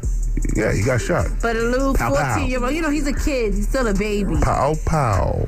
[0.56, 1.26] Yeah, he got shot.
[1.42, 2.34] But a little Pow, pow.
[2.34, 3.52] 14 year old, you know, he's a kid.
[3.54, 4.36] He's still a baby.
[4.40, 5.44] Pow pow.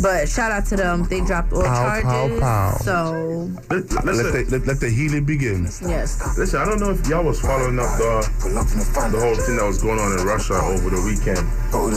[0.00, 1.04] But shout out to them.
[1.04, 2.40] They dropped all Pow, pow, charges.
[2.40, 2.76] pow.
[2.80, 5.64] So, Let, Let listen, the, let, let the healing begin.
[5.86, 6.38] yes.
[6.38, 8.22] listen, I don't know if y'all was following up the
[9.12, 11.44] the whole thing that was going on in Russia over the weekend.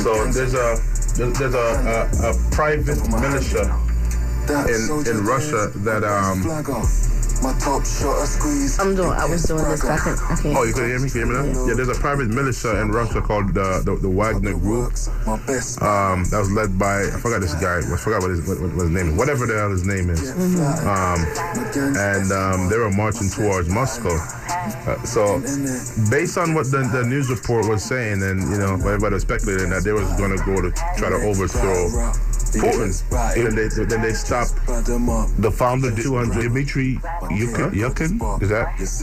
[0.04, 0.78] So there's a
[1.16, 3.66] there's, there's a, a, a private militia
[4.68, 6.42] in in Russia that um
[7.42, 8.80] My top shot, I squeeze.
[8.80, 9.84] I'm doing, I was doing this.
[9.84, 11.66] I can't, oh you can hear me can you hear me now?
[11.66, 14.94] Yeah, there's a private militia in Russia called the the, the Wagner Group.
[15.82, 17.80] Um, that was led by I forgot this guy.
[17.80, 19.18] I forgot what his what, what his name is.
[19.18, 20.22] Whatever the hell his name is.
[20.86, 21.20] Um,
[21.98, 24.14] and um, they were marching towards Moscow.
[24.86, 25.40] Uh, so,
[26.12, 29.70] based on what the, the news report was saying, and you know, everybody was speculating
[29.72, 31.90] that they was going to go to try to overthrow
[32.60, 33.36] Putin.
[33.36, 34.56] Then they then they stopped.
[35.42, 36.42] The founder, Di- 200.
[36.42, 38.42] Dimitri Yukin, Yukin?
[38.42, 39.00] Is that that's,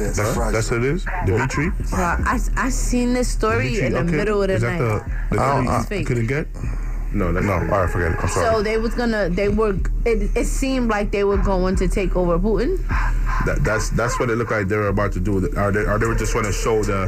[0.52, 1.06] that's what it is?
[1.26, 1.70] Dimitri?
[1.92, 4.16] Well, I, I seen this story Dimitri in the Yukin?
[4.16, 4.78] middle of the is night.
[4.78, 6.46] that the, the I guy don't- you I- couldn't get?
[7.10, 8.18] No, that's No, all right, forget it.
[8.22, 8.54] I'm sorry.
[8.56, 12.14] so they was gonna, they were, it, it seemed like they were going to take
[12.16, 12.76] over Putin.
[13.46, 15.38] That, that's that's what it looked like they were about to do.
[15.56, 17.04] Are they, or they were just trying to show the.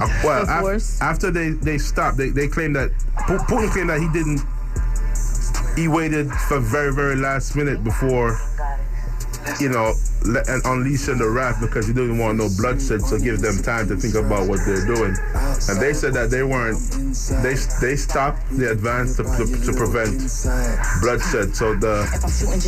[0.00, 2.92] Uh, well, The af- after they they stopped, they they claimed that
[3.28, 4.40] Putin claimed that he didn't.
[5.76, 8.38] He waited for very very last minute before,
[9.58, 9.94] you know,
[10.64, 13.02] unleashing the wrath because he didn't want no bloodshed.
[13.02, 15.16] So give them time to think about what they're doing.
[15.68, 16.78] And they said that they weren't.
[17.42, 20.18] They they stopped the advance to, to, to prevent
[21.00, 21.54] bloodshed.
[21.54, 22.08] So the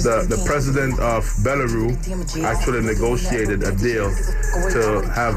[0.05, 1.97] the the president of Belarus
[2.45, 4.11] actually negotiated a deal
[4.75, 5.35] to have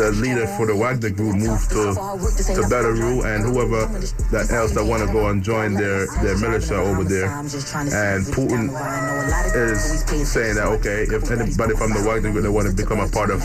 [0.00, 1.92] the leader for the Wagner group move to
[2.56, 3.86] to Belarus and whoever
[4.30, 7.28] that else that want to go and join their their militia over there.
[7.28, 8.72] And Putin
[9.54, 13.08] is saying that okay, if anybody from the Wagner group that want to become a
[13.08, 13.40] part of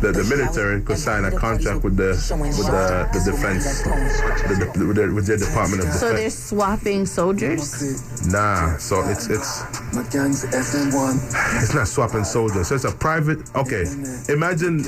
[0.00, 2.14] the, the military could sign a contract with the
[2.56, 7.06] with the, the defense the, the, with, their, with their Department of So they're swapping
[7.06, 8.26] soldiers.
[8.26, 9.62] Nah, so it's it's
[9.94, 11.62] My gang's FM1.
[11.62, 12.68] it's not swapping soldiers.
[12.68, 13.38] So it's a private.
[13.54, 13.84] Okay,
[14.28, 14.84] imagine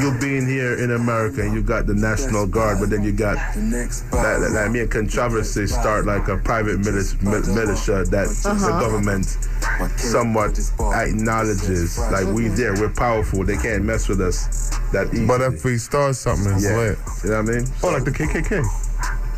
[0.00, 3.36] you being here in America and you got the National Guard, but then you got
[3.54, 8.04] The next that, that, that me and controversy start like a private mili- mil- militia
[8.10, 8.80] that the uh-huh.
[8.80, 9.26] government
[9.98, 10.58] somewhat
[10.94, 11.98] acknowledges.
[11.98, 13.44] Like we there, we're powerful.
[13.44, 14.70] They can't mess with us.
[14.92, 15.26] That easily.
[15.26, 16.98] But if we start something, it's yeah, lit.
[17.24, 17.64] you know what I mean?
[17.82, 18.62] oh, like the KKK.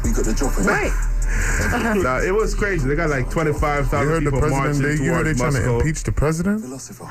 [0.05, 0.64] We got the drop in.
[0.64, 0.93] Right.
[2.03, 2.88] Nah, it was crazy.
[2.88, 4.81] They got like twenty five You thousand heard the people marching?
[4.83, 6.62] They, you heard they towards trying to impeach the president?
[6.62, 7.05] Philosopher.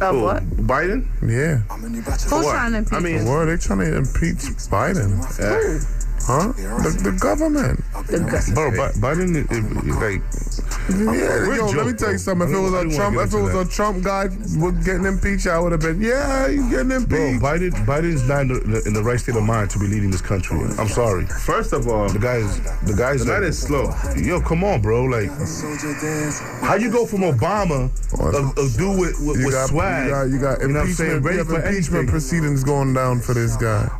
[0.00, 0.42] Of Who, what?
[0.56, 1.06] Biden?
[1.22, 1.62] Yeah.
[1.70, 2.38] I'm a new bachelor.
[2.38, 5.20] Who's trying to impeach I mean, Word, they trying to impeach Biden.
[5.38, 5.78] uh,
[6.24, 6.52] Huh?
[6.52, 7.80] The, the government.
[8.06, 10.22] The gu- Bro, Bi- Biden, is, is like,
[10.88, 12.48] Yeah, we're yo, let me tell you something.
[12.48, 14.24] If it was don't- I a don't Trump, if it was into a Trump guy
[14.58, 17.42] was getting impeached, I would have been, yeah, he's getting bro, impeached.
[17.42, 20.20] Biden, Biden's not in the, in the right state of mind to be leading this
[20.22, 20.58] country.
[20.78, 21.26] I'm sorry.
[21.26, 23.92] first of all, The guy's, the guy's the man like, is slow.
[24.16, 25.04] yo, come on, bro.
[25.04, 25.30] Like,
[26.62, 30.06] how you go from Obama, oh, a, a dude with, with, You with got, swag,
[30.06, 31.98] you got, you got you know what I'm saying, impeachment, ready you have for impeachment
[31.98, 32.08] anything.
[32.12, 33.90] proceedings going down for this guy.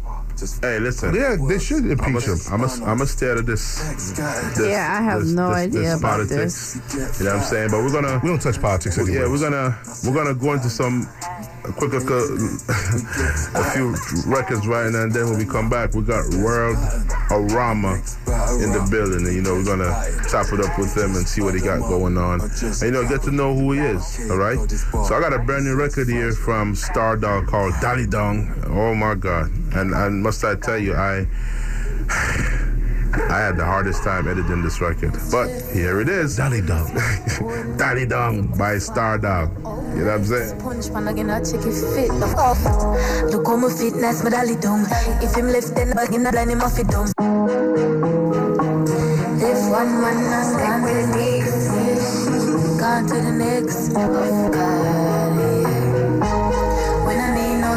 [0.60, 1.14] Hey, listen.
[1.14, 2.38] Yeah, they should I'm impeach him.
[2.50, 3.78] I'm a, I'm a stay out of this.
[3.78, 6.80] this Yeah, I have this- no this- idea this about politics.
[7.18, 7.70] You know what I'm saying?
[7.70, 9.22] But we're gonna We don't touch politics anymore.
[9.22, 11.08] Yeah, we're gonna we're gonna go into some
[11.61, 13.94] a quick at a few
[14.26, 16.76] records right now, and then when we come back, we got World
[17.30, 18.02] Arama
[18.62, 19.92] in the building, and you know we're gonna
[20.28, 23.08] chop it up with him and see what he got going on, and you know
[23.08, 24.30] get to know who he is.
[24.30, 24.58] All right.
[24.70, 28.52] So I got a brand new record here from Star Dog called Dali Dong.
[28.66, 29.50] Oh my God!
[29.74, 31.26] And and must I tell you, I.
[33.14, 35.12] I had the hardest time editing this record.
[35.30, 36.36] But here it is.
[36.36, 36.88] Dolly Dong.
[37.76, 39.56] Dolly Dong by Stardog.
[39.96, 40.56] You know what I'm saying?
[45.22, 47.12] If him then in the blind, him off it dumb.
[49.72, 50.18] One man
[50.56, 51.68] gone to the next.
[52.78, 53.92] Gone to the next.
[57.06, 57.72] When I need no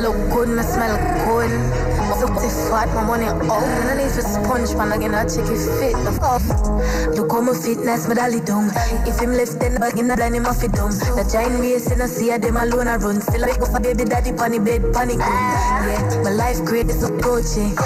[0.00, 0.96] look good, my smell
[1.26, 1.87] good.
[2.18, 3.26] So if fat, my money.
[3.26, 6.42] And I need to sponge pan again, I check if fit the fuck.
[7.14, 8.70] Look how my fitness, my dolly down.
[9.06, 10.90] If him left, then back in the line, him off it down.
[10.90, 13.20] The giant race, and I see them alone, I run.
[13.20, 15.46] Still I go for baby daddy, panny bed, panic room.
[15.86, 17.78] Yeah, my life great, it's so coaching.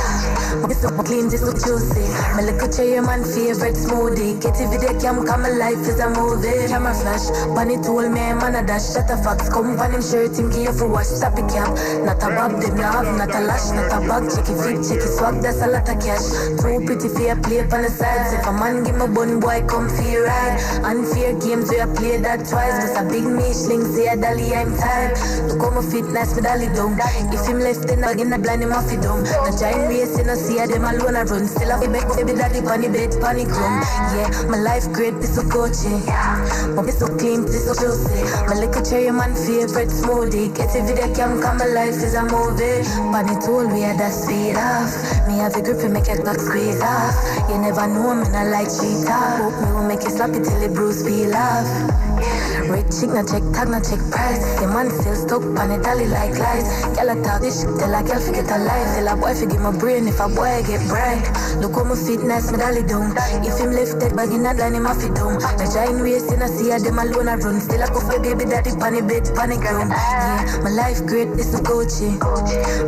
[0.73, 2.09] It's so clean, it's so juicy.
[2.33, 4.41] My little cherry, man, favorite smoothie.
[4.41, 6.73] Get it video cam, come my life is a movie.
[6.73, 8.97] Camera flash, bunny told me, man, I dash.
[8.97, 11.13] Shut the fox, come on him shirt, him give for wash.
[11.13, 11.69] Stop it, cap.
[12.01, 14.22] Not a bob, them have, not a lash, not a bag.
[14.23, 16.23] It fit, check it swag, that's a lot of cash.
[16.63, 18.33] Too pretty for a play on the sides.
[18.33, 20.59] If a man give me bun, boy, come for ride.
[20.87, 22.79] Unfair games, we a play that twice.
[22.79, 25.19] Just a big sling, say a dolly, I'm tired.
[25.51, 26.95] Look how my fitness, me dolly down.
[27.35, 29.25] If him left, then I blind him off it down.
[29.25, 31.47] The giant race, you see a them alone, I run.
[31.47, 33.83] Still a baby, baby daddy, bunny bed, panic room.
[34.15, 36.05] Yeah, my life great, this so coaching.
[36.75, 38.23] My this so clean, this so juicy.
[38.47, 40.55] My little cherry, man, favorite smoothie.
[40.55, 42.87] Get a video cam, come, my life is a movie.
[43.11, 44.93] Bunny told we had ah, that speed off.
[45.27, 47.17] Me have a grip and make it back squeeze off.
[47.49, 49.43] You never know me, I like cheetah.
[49.43, 52.12] Hope me will make it sloppy till it bruise be off.
[52.71, 54.43] Rich chick, na check tag, na check price.
[54.61, 56.67] The man still stuck on it, dolly like lies.
[56.95, 58.89] Girl, I talk this shit, tell a girl forget her life.
[58.97, 61.25] Tell a boy forget my brain if a boy get bright.
[61.59, 63.13] Look how my fitness, me dolly down.
[63.43, 65.43] If him left dead, bag in a blind, him off it down.
[65.59, 67.61] The giant race, in a see a them alone, I run.
[67.61, 69.91] Still I go for baby daddy, panic bed, panic room.
[69.91, 72.17] Yeah, my life great, this so Gucci.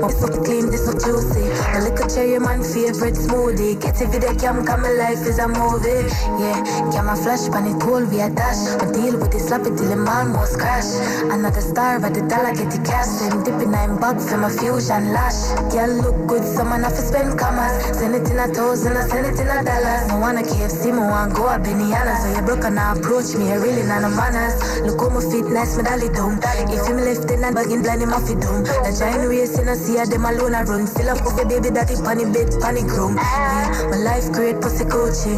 [0.01, 1.51] My so clean, this so juicy.
[1.75, 3.81] My little cherry, man, favorite smoothie.
[3.81, 6.07] Get a video cam, come, my life is a movie.
[6.39, 6.63] Yeah,
[6.95, 8.79] camera flash, pan it cold, we a dash.
[8.81, 10.93] I deal with it, slap it till the man must crash.
[11.33, 13.09] Another star, but the dollar get the cash.
[13.09, 15.49] Same dipping nine bucks for my fusion lash.
[15.73, 17.73] Girl look good, someone have to spend commas.
[17.97, 20.09] Send it in a thousand, I send it in a dollars.
[20.09, 22.15] No wanna KFC, me want go a Benihana.
[22.21, 24.61] So you broke and I approach me, I really not no manners.
[24.85, 26.37] Look how my fitness, me dolly down.
[26.69, 28.65] If him left in and bagging blind him off it down.
[28.85, 30.87] The giant race, you know, see a them alone, I run.
[30.87, 33.17] Still up with the baby daddy, panic bed, panic room.
[33.17, 35.35] Yeah, my life great, pussy Gucci.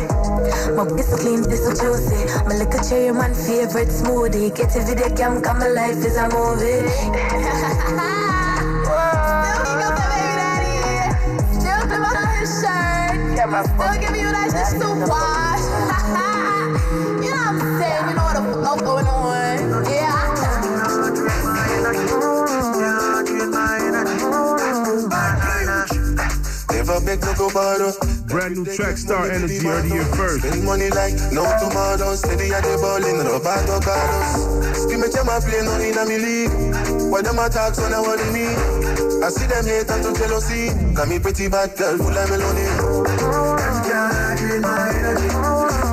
[0.75, 2.27] My piss clean, this so juicy.
[2.49, 4.55] My little cherry, man, favorite smoothie.
[4.55, 6.89] Get a video cam, come, my life is a movie.
[13.65, 15.65] Still giving you that shit to wash.
[17.25, 18.05] you know what I'm saying?
[18.09, 19.85] You know what the fuck going on.
[19.91, 20.17] Yeah.
[26.71, 28.16] Never beg no go borrow.
[28.37, 30.45] Brand new track, Star Energy, heard it here first.
[30.45, 32.15] Spend money like no tomorrow.
[32.17, 34.85] Steady at the ball in rubber no cardos.
[34.91, 37.11] Give me time I play no in a me league.
[37.11, 38.45] Why them attacks when I want me?
[39.25, 40.69] I see them hate and to jealousy.
[40.93, 42.69] Got me pretty bad girl full of melody.
[43.57, 45.29] Them can't drain my energy.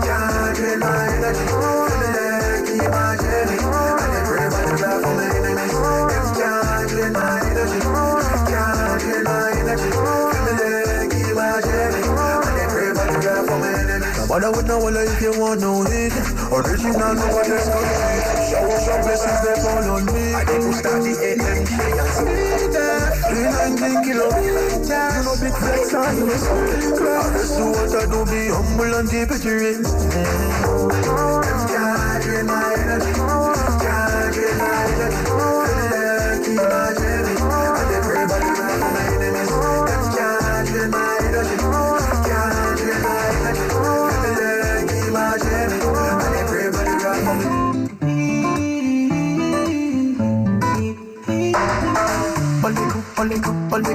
[0.04, 1.83] Can't drain my energy.
[14.34, 16.10] I would know well if you want no hit.
[16.50, 17.94] Original, no one else could be.
[18.50, 20.34] Shower some blessings they fall on me.
[20.34, 21.70] I we start the AMG
[22.74, 23.14] that.
[23.30, 24.90] 390 kilometers.
[24.90, 26.34] You know big flex on you.
[26.98, 29.86] Class do what I do, be humble and keep it real.
[32.26, 33.14] Drain my energy.
[34.34, 35.30] Drain my energy.
[36.42, 37.33] Keep my journey.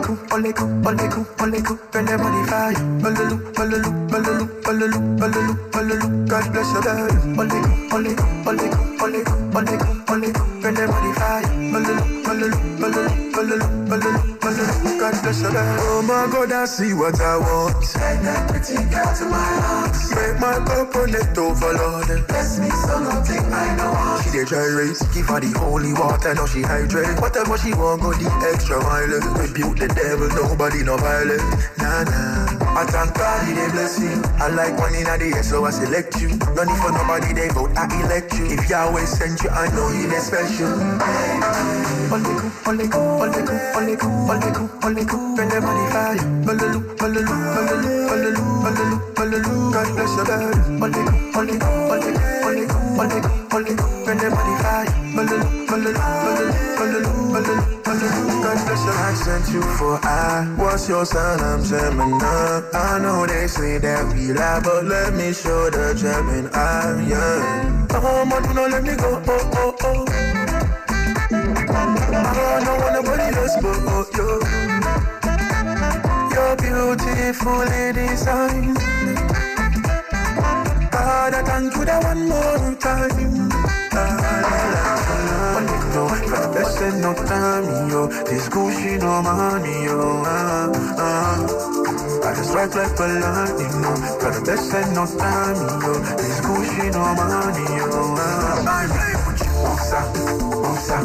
[0.08, 2.76] Oliku, oliku, oliku, oliku, when everybody fire.
[3.06, 7.08] Olulu, olulu, olulu, olulu, olulu, olulu, God bless your girl.
[7.40, 11.46] Oliku, oliku, oliku, oliku, oliku, oliku, when everybody fire.
[11.76, 15.76] Olulu, olulu, olulu, olulu, olulu, olulu, God bless your girl.
[15.80, 17.84] Oh my God, I see what I want.
[17.84, 19.67] Send that pretty girl to my house.
[20.40, 22.26] My cup run it over, Lord.
[22.28, 24.20] Bless me so nothing I know.
[24.22, 27.20] She dey dry race, give her the holy water, now she hydrate.
[27.20, 29.08] Whatever she want, go the extra mile.
[29.42, 31.42] Rebuke the devil, nobody no violent.
[31.78, 32.47] Nah, nah.
[32.76, 34.08] I God, he dey bless me.
[34.38, 36.28] I like one in a air, so I select you.
[36.54, 38.46] No need for nobody, they vote, I elect you.
[38.50, 40.68] If Yahweh sent you, I know you dey special.
[42.12, 46.22] Oleku, oleku, oleku, oleku, oleku, oleku, the money fire.
[46.48, 50.52] Olulu, olulu, olulu, olulu, olulu, olulu, God bless your girl.
[50.84, 51.28] Oleku,
[57.94, 60.44] your I sent you for I.
[60.56, 61.40] What's your sign?
[61.40, 62.60] I'm Gemini.
[62.74, 67.08] I know they say that we lie, but let me show the Gemini.
[67.08, 67.88] Yeah.
[67.94, 69.22] Oh, man, do not let me go.
[69.26, 70.06] Oh, oh, oh.
[71.30, 74.40] I don't want nobody to just about oh, you.
[76.34, 78.76] You're beautifully designed.
[80.90, 83.47] God, I thank you that one more time.
[86.06, 88.06] For the best and no time, yo.
[88.28, 90.22] This Gucci no money, yo.
[90.22, 91.68] Uh, uh.
[92.22, 93.92] I just strike like a lightning, yo.
[94.20, 95.92] For the best and no time, yo.
[96.20, 98.14] This Gucci no money, yo.
[98.14, 98.62] Uh.
[98.62, 100.00] I play with you, Musa,
[100.62, 100.98] Musa.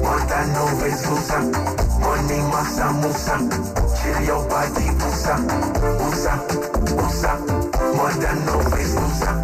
[0.00, 1.38] More than no Musa.
[2.00, 3.36] Money, massa, Musa.
[4.00, 5.36] Chill your body, Musa,
[6.00, 6.34] Musa,
[6.96, 7.32] Musa.
[7.94, 9.39] More than no Musa.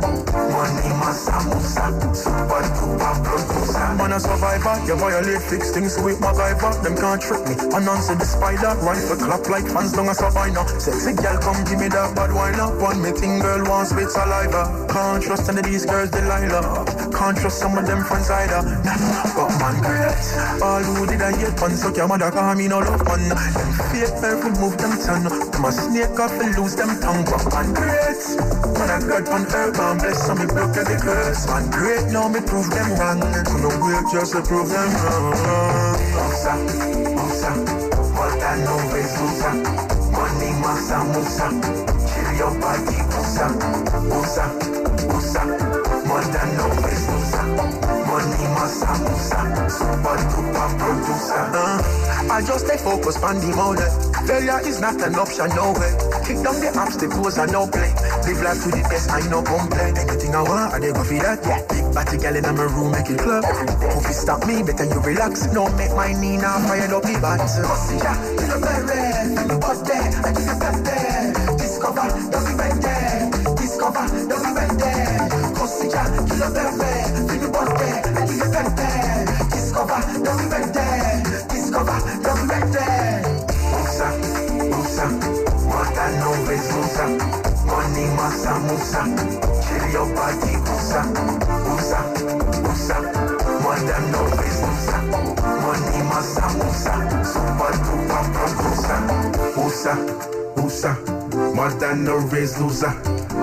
[0.53, 1.87] Money, massa, Musa.
[2.13, 3.89] Super duper producer.
[3.97, 6.73] Man a survivor, you violate fixed things with my viber.
[6.83, 7.55] Them can't trick me.
[7.87, 10.67] Answer the spider, rifle clap like fans down a savannah.
[10.79, 12.75] Sexy girl, come give me that bad wine up.
[12.83, 14.87] One me thing girl wants spit saliva.
[14.91, 16.85] Can't trust any of these girls, Delilah.
[17.15, 18.61] Can't trust some of them friends either.
[19.33, 20.27] But man, great.
[20.61, 23.23] All who did I hate fun, suck your mother, call me no love fun.
[23.29, 25.25] Them fake perfect move them tongue.
[25.25, 27.25] Them a snake off and lose them tongue.
[27.25, 28.21] But man, great.
[28.77, 31.47] Man, I got on earth and bless some me broke every curse.
[31.47, 33.23] Man, great, now me prove them wrong.
[33.47, 35.31] So no wait just to prove them wrong.
[36.19, 36.53] Musa,
[37.15, 37.51] Musa,
[38.43, 39.51] than no Musa.
[40.11, 41.47] Money, massa, Musa.
[42.11, 43.47] Chill your body, Musa,
[44.11, 44.45] Musa,
[45.07, 45.43] Musa.
[46.35, 47.43] Than no Musa.
[48.11, 49.39] Money, massa, Musa.
[49.71, 51.45] Super duper producer.
[51.55, 53.91] Uh, I just stay focused on the model.
[54.27, 56.06] Failure is not an option, no way.
[56.27, 57.95] Kick down the obstacles and no play.
[58.27, 59.95] Live life to the best, I no complain.
[59.95, 61.39] Anything I want, I go for that.
[61.47, 61.63] Yeah.
[61.71, 63.47] Big body girl in my room, make it club.
[63.47, 65.47] If you stop me, better you relax.
[65.55, 67.55] No make my knee now fire up the bands.
[67.63, 68.11] Consider,
[68.43, 71.31] you know very You was there, and you felt there.
[71.63, 73.31] Discover, don't be right there.
[73.55, 75.31] Discover, don't be right there.
[75.55, 79.31] Consider, you know very You was there, and you felt there.
[79.55, 81.23] Discover, don't be right there.
[81.55, 83.36] Discover, don't be right there.
[86.07, 87.05] More than no Musa.
[87.67, 89.03] Money, massa, Musa.
[89.67, 91.03] Chill your body, Musa,
[91.67, 91.99] Musa,
[92.63, 92.97] Musa.
[93.61, 94.99] More than no Musa.
[95.67, 96.95] Money, massa, Musa.
[97.25, 99.01] Super duper producer.
[100.57, 100.93] Musa.
[101.57, 102.91] More than no Musa.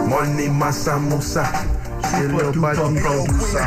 [0.07, 1.43] Money, massa, Musa.
[2.11, 3.63] Chill your body, producer.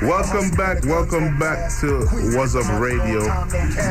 [0.06, 3.28] Welcome back, welcome back to What's Up Radio.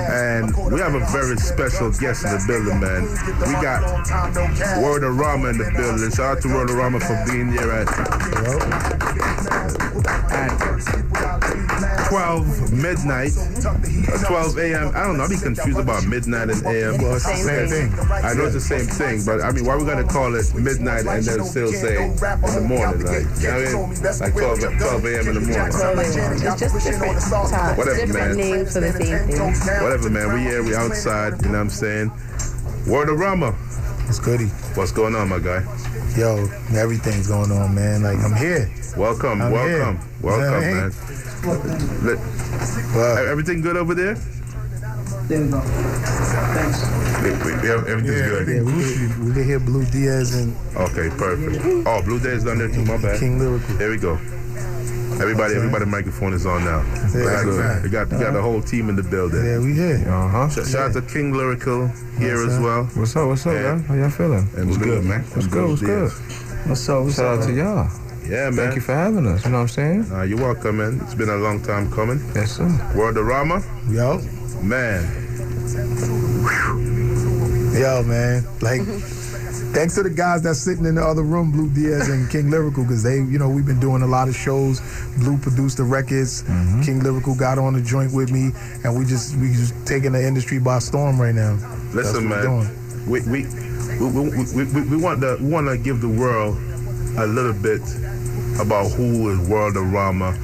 [0.09, 3.03] And we have a very special guest in the building, man.
[3.47, 3.83] We got
[4.81, 6.11] Worldarama in the building.
[6.11, 7.87] Shout out to Worldarama for being here at,
[10.31, 10.58] at
[12.09, 14.91] 12 midnight, uh, 12 a.m.
[14.95, 16.97] I don't know, I'll be confused about midnight and a.m.
[17.01, 17.93] Well, it's the same thing.
[18.09, 20.53] I know it's the same thing, but I mean, why are we gonna call it
[20.55, 23.05] midnight and then still say in the morning?
[23.05, 24.19] Like, you know what I mean?
[24.19, 25.27] Like 12, 12 a.m.
[25.27, 25.69] in the morning.
[25.69, 28.37] It's just different times, Whatever, different man.
[28.37, 29.83] names for the same thing.
[29.83, 30.33] Whatever, man.
[30.33, 32.09] We here, we outside, you know what I'm saying?
[32.89, 33.55] Worldarama.
[34.09, 34.45] It's goody.
[34.73, 35.61] What's going on, my guy?
[36.17, 38.01] Yo, everything's going on, man.
[38.01, 38.71] Like, I'm here.
[38.97, 40.07] Welcome, I'm welcome, here.
[40.23, 40.91] welcome, Yeah, man.
[41.45, 42.19] Let-
[42.95, 43.25] Wow.
[43.29, 44.15] everything good over there?
[45.27, 45.59] There we go.
[45.61, 46.83] Thanks.
[47.23, 48.47] We- we- we have- everything's Yeah, good.
[48.47, 51.63] yeah, we, can- we can hear Blue Diaz and Okay, perfect.
[51.87, 52.83] Oh, Blue Diaz down there too.
[52.83, 53.19] My bad.
[53.19, 53.75] King Lyrical.
[53.77, 54.17] There we go.
[55.21, 56.81] Everybody, everybody, microphone is on now.
[57.13, 57.83] Yeah, we got, good.
[57.83, 59.43] we got, we got the whole team in the building.
[59.45, 60.05] Yeah, we here.
[60.07, 60.49] Uh huh.
[60.49, 62.61] Sh- Shout out to King Lyrical here Yes, as sir.
[62.61, 62.83] well.
[62.95, 63.27] What's up?
[63.27, 63.61] What's up, Yeah.
[63.75, 63.83] man?
[63.83, 64.47] How y'all feeling?
[64.57, 65.23] It was good, man?
[65.33, 65.67] What's good?
[65.69, 66.11] What's good?
[66.67, 67.03] What's up?
[67.03, 67.41] What's Shout up?
[67.41, 67.89] out to y'all.
[68.29, 68.53] Yeah, man.
[68.53, 69.43] Thank you for having us.
[69.43, 70.11] You know what I'm saying?
[70.11, 70.99] Uh, you're welcome, man.
[71.03, 72.19] It's been a long time coming.
[72.35, 72.67] Yes, sir.
[72.93, 74.19] Worldarama, Yo,
[74.61, 75.01] man.
[77.73, 78.43] yo, man.
[78.61, 78.81] Like,
[79.73, 82.83] thanks to the guys that's sitting in the other room, Blue Diaz and King Lyrical,
[82.83, 84.79] because they, you know, we've been doing a lot of shows.
[85.17, 86.43] Blue produced the records.
[86.43, 86.83] Mm-hmm.
[86.83, 88.51] King Lyrical got on the joint with me,
[88.83, 91.57] and we just we just taking the industry by storm right now.
[91.95, 92.69] Listen, man.
[93.09, 93.47] We we,
[93.97, 96.57] we, we, we, we, we want to we want to give the world
[97.17, 97.81] a little bit
[98.59, 100.35] about who is Worldarama.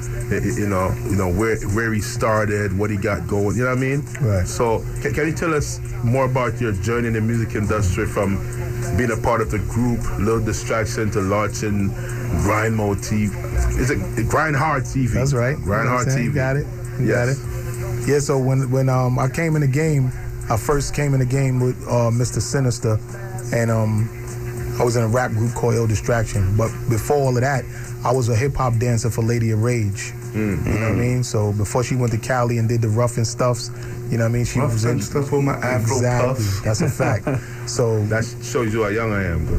[0.58, 3.56] You know, you know where where he started, what he got going.
[3.56, 4.04] You know what I mean?
[4.20, 4.46] Right.
[4.46, 8.36] So, can, can you tell us more about your journey in the music industry from
[8.96, 11.88] being a part of the group, Little Distraction, to launching
[12.42, 13.30] Grind Mode TV?
[13.78, 15.12] Is it Grind Hard TV?
[15.12, 15.56] That's right.
[15.56, 16.24] Grind You know what Hard TV.
[16.24, 16.66] You got it.
[16.98, 17.38] You Yes.
[17.38, 18.08] got it.
[18.08, 20.10] Yeah, so when when um I came in the game,
[20.48, 22.40] I first came in the game with uh, Mr.
[22.40, 22.98] Sinister,
[23.52, 24.08] and um
[24.78, 26.56] I was in a rap group called Ill Distraction.
[26.56, 27.64] But before all of that,
[28.06, 30.12] I was a hip hop dancer for Lady of Rage.
[30.36, 30.66] Mm.
[30.66, 31.24] You know what I mean?
[31.24, 33.70] So before she went to Cali and did the rough and stuffs,
[34.10, 34.44] you know what I mean?
[34.44, 36.34] She Rough was in and Stuff with my Afro exactly.
[36.34, 36.60] puffs.
[36.60, 37.26] That's a fact.
[37.66, 39.44] So That shows you how young I am.
[39.44, 39.58] But,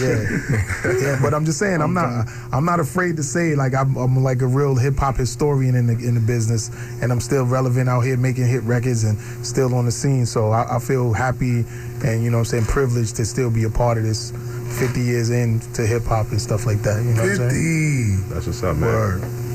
[0.00, 1.18] yeah, yeah.
[1.22, 4.42] But I'm just saying, I'm not, I'm not afraid to say like I'm, I'm like
[4.42, 8.00] a real hip hop historian in the in the business, and I'm still relevant out
[8.00, 10.26] here making hit records and still on the scene.
[10.26, 11.64] So I, I feel happy
[12.04, 14.32] and you know what I'm saying privileged to still be a part of this.
[14.80, 17.02] 50 years into hip hop and stuff like that.
[17.02, 18.18] You know what I'm saying?
[18.26, 18.34] 50.
[18.34, 18.92] That's what's up, man.
[18.92, 19.45] Word.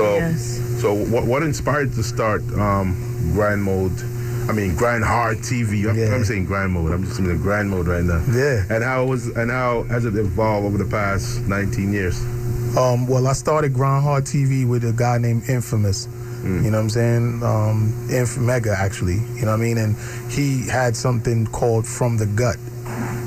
[0.00, 0.80] So, Yes.
[0.80, 2.96] so what, what inspired to start um,
[3.34, 3.92] grind mode?
[4.48, 5.88] I mean, grind hard TV.
[5.88, 6.14] I'm, Yeah.
[6.14, 6.90] I'm saying grind mode.
[6.92, 8.24] I'm just in grind mode right now.
[8.32, 8.64] Yeah.
[8.70, 12.18] And how was and how has it evolved over the past 19 years?
[12.76, 16.08] Um, well, I started Grind Hard TV with a guy named Infamous.
[16.42, 17.42] You know what I'm saying?
[17.42, 19.18] Um, Inf Mega, actually.
[19.36, 19.76] You know what I mean?
[19.76, 19.94] And
[20.30, 22.56] he had something called From the Gut.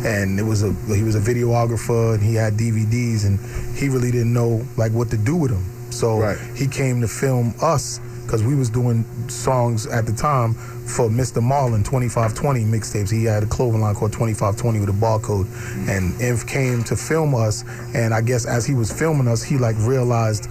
[0.03, 3.37] And it was a he was a videographer and he had DVDs and
[3.77, 5.63] he really didn't know like what to do with them.
[5.93, 6.37] So Right.
[6.55, 11.41] he came to film us because we was doing songs at the time for Mr.
[11.41, 13.11] Marlin 2520 mixtapes.
[13.11, 15.47] He had a clothing line called 2520 with a barcode.
[15.89, 17.63] And Inf came to film us
[17.93, 20.47] and I guess as he was filming us, he like realized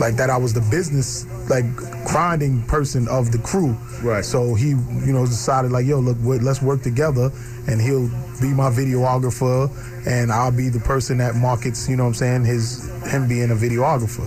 [0.00, 1.64] like that I was the business like
[2.06, 3.76] grinding person of the crew.
[4.02, 4.24] Right.
[4.24, 7.30] So he, you know, decided like, yo, look, let's work together,
[7.68, 8.08] and he'll
[8.40, 9.70] be my videographer,
[10.06, 11.88] and I'll be the person that markets.
[11.88, 12.44] You know what I'm saying?
[12.44, 14.24] His him being a videographer.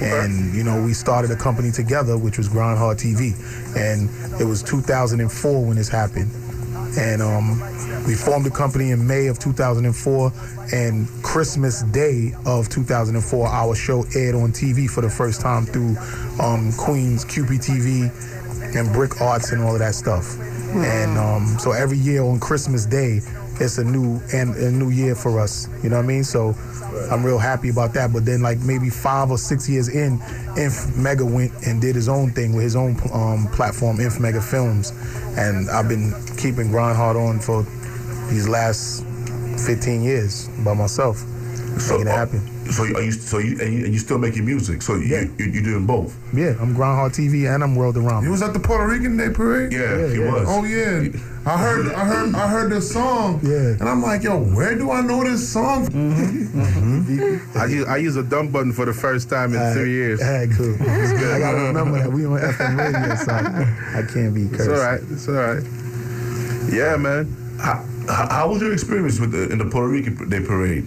[0.00, 3.34] And you know, we started a company together, which was Hard TV,
[3.76, 6.30] and it was 2004 when this happened.
[6.96, 7.60] And um,
[8.06, 10.32] we formed the company in May of 2004,
[10.72, 15.96] and Christmas Day of 2004, our show aired on TV for the first time through
[16.40, 20.38] um, Queens QPTV and BRIC Arts and all of that stuff.
[20.74, 23.20] And um, so every year on Christmas Day,
[23.60, 25.68] it's a new and a new year for us.
[25.82, 26.24] You know what I mean?
[26.24, 26.54] So
[27.10, 28.12] I'm real happy about that.
[28.12, 30.20] But then, like maybe five or six years in,
[30.56, 34.40] Inf Mega went and did his own thing with his own um, platform, Inf Mega
[34.40, 34.92] Films,
[35.36, 37.62] and I've been keeping Grind Hard on for
[38.30, 39.04] these last
[39.66, 41.22] 15 years by myself,
[41.76, 42.40] making it uh, happen.
[42.72, 43.12] So are you?
[43.12, 44.80] So you and, you and you still making music?
[44.82, 45.22] So you, Yeah.
[45.38, 46.16] you you doing both?
[46.32, 48.22] Yeah, I'm Grind Hard TV and I'm Worldarama.
[48.22, 49.72] You was at the Puerto Rican Day Parade?
[49.72, 50.32] Yeah, he yeah.
[50.32, 50.46] was.
[50.48, 51.08] Oh yeah,
[51.46, 53.40] I heard, I heard, I heard this song.
[53.42, 53.76] Yeah.
[53.78, 55.86] and I'm like, yo, where do I know this song?
[55.88, 56.60] Mm-hmm.
[56.60, 57.18] Mm-hmm.
[57.18, 57.58] Mm-hmm.
[57.58, 60.22] I use, I use a dumb button for the first time in three years.
[60.22, 60.74] All right, cool.
[60.80, 63.32] I gotta remember that we on FM radio, so
[63.98, 64.70] I can't be It's cursed.
[64.70, 65.00] all right.
[65.10, 66.72] It's all right.
[66.72, 67.28] Yeah, man.
[67.60, 70.86] How, how, how was your experience with the in the Puerto Rican Day Parade?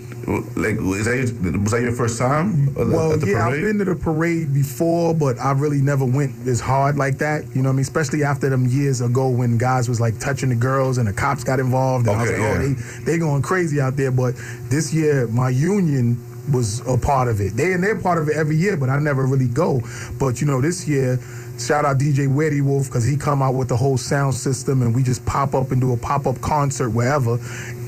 [0.57, 3.55] Like, is that your, was that your first time Well, yeah, parade?
[3.55, 7.43] I've been to the parade before, but I really never went as hard like that.
[7.55, 7.82] You know what I mean?
[7.82, 11.43] Especially after them years ago when guys was like touching the girls and the cops
[11.43, 12.07] got involved.
[12.07, 12.74] And I was Okay, like, oh,
[13.05, 14.11] they, they going crazy out there.
[14.11, 14.36] But
[14.70, 16.18] this year, my union
[16.51, 17.53] was a part of it.
[17.53, 19.82] They and they're part of it every year, but I never really go.
[20.20, 21.20] But you know, this year,
[21.60, 24.93] shout out DJ Weddy Wolf because he come out with the whole sound system, and
[24.93, 27.38] we just pop up and do a pop up concert wherever,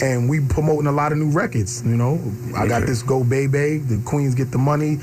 [0.02, 1.84] and we promoting a lot of new records.
[1.84, 2.20] You know,
[2.56, 4.98] I got this Go Baby, the Queens Get the Money,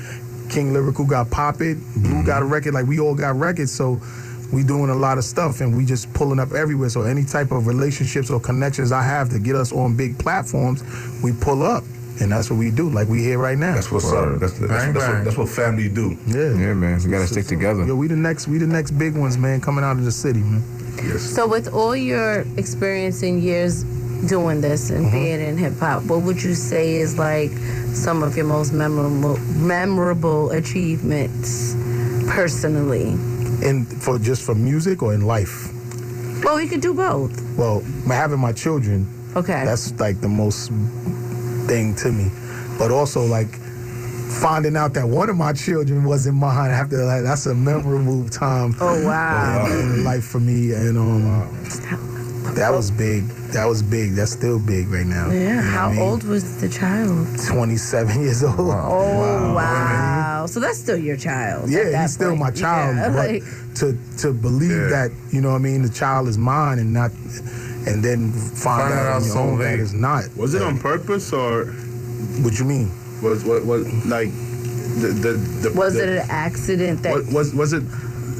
[0.49, 2.25] King Lyrical got Pop It, Blue mm-hmm.
[2.25, 3.99] got a record, like we all got records, so.
[4.53, 6.87] We doing a lot of stuff and we just pulling up everywhere.
[6.87, 10.85] So any type of relationships or connections I have to get us on big platforms,
[11.21, 11.83] we pull up,
[12.19, 12.89] and that's what we do.
[12.89, 13.75] Like we here right now.
[13.75, 14.39] That's what's up.
[14.39, 15.15] That's, that's, Bang, that's, bang.
[15.15, 16.17] what, that's what family do.
[16.27, 16.53] yeah.
[16.53, 16.99] Yeah, man.
[17.03, 17.85] We gotta stick together.
[17.85, 20.39] Yo, we the next, we the next big ones, man, coming out of the city,
[20.39, 20.63] man.
[20.97, 21.21] Yes.
[21.21, 23.83] So, with all your experience and years
[24.27, 25.15] doing this and mm-hmm.
[25.15, 27.51] being in hip hop, what would you say is like
[27.93, 31.75] some of your most memorable memorable achievements
[32.29, 33.09] personally?
[33.63, 35.71] And for just for music or in life.
[36.43, 37.41] Well, we could do both.
[37.57, 39.65] Well, having my children, Okay.
[39.65, 40.71] that's like the most
[41.67, 42.29] thing to me.
[42.79, 43.47] But also like
[44.41, 48.75] finding out that one of my children wasn't mine after that, that's a memorable time.
[48.79, 49.65] Oh, wow.
[49.67, 51.23] in, in life for me, and um,
[52.55, 53.23] that was big.
[53.53, 54.11] That was big.
[54.11, 55.29] That's still big right now.
[55.31, 55.37] yeah.
[55.37, 56.01] You know How I mean?
[56.01, 57.25] old was the child?
[57.47, 58.59] 27 years old.
[58.59, 60.45] Oh wow.
[60.47, 61.69] So that's still your child.
[61.69, 62.39] Yeah, he's still point.
[62.41, 63.43] my child, Yeah, but like,
[63.75, 64.87] to to believe Yeah.
[65.07, 67.11] that you know what I mean, the child is mine and not,
[67.87, 69.79] and then find, Find out, out on your so own that late.
[69.79, 70.23] it's not.
[70.37, 71.65] Was it on purpose or
[72.43, 72.91] What you mean?
[73.23, 74.29] was what was like
[75.01, 75.31] the the,
[75.69, 77.83] the was the, it an accident that was, was was it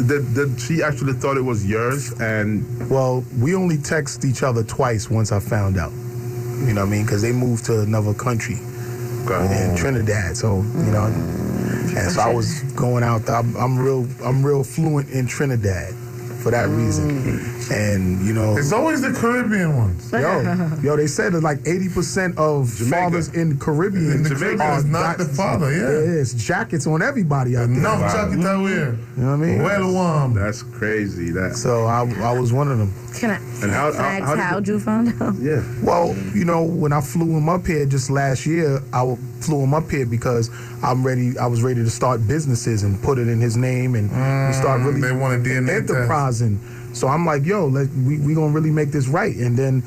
[0.07, 4.63] did, did she actually thought it was yours and Well, we only text each other
[4.63, 5.91] twice once I found out.
[5.91, 7.05] You know what I mean?
[7.05, 10.37] Because they moved to another country in Trinidad.
[10.37, 13.27] So you know, and so I was going out.
[13.29, 14.07] I'm, I'm real.
[14.23, 15.93] I'm real fluent in Trinidad.
[16.41, 17.39] For that reason.
[17.71, 20.11] And you know, It's always the Caribbean ones.
[20.11, 20.41] yo,
[20.81, 24.85] yo, they said that like eighty percent of fathers in Caribbean In the Caribbean is
[24.85, 26.19] not the father, yeah.
[26.21, 27.77] it's jackets on everybody out there.
[27.77, 28.71] No, chuck it that way.
[28.71, 29.63] You know what I mean?
[29.63, 30.33] Well, warm.
[30.35, 31.31] That's crazy.
[31.31, 32.93] That So I, I was one of them.
[33.19, 35.35] Can I, And how- can I how- how ask did you found out?
[35.39, 35.61] yeah.
[35.83, 39.73] Well, you know, when I flew him up here just last year, I flew him
[39.73, 40.49] up here because
[40.83, 41.37] I'm ready.
[41.39, 44.81] I was ready to start businesses and put it in his name and we start
[44.81, 45.85] mm, really they want a DNA
[46.27, 46.59] enterprising.
[46.93, 49.35] So I'm like, yo, let, we we gonna really make this right.
[49.35, 49.83] And then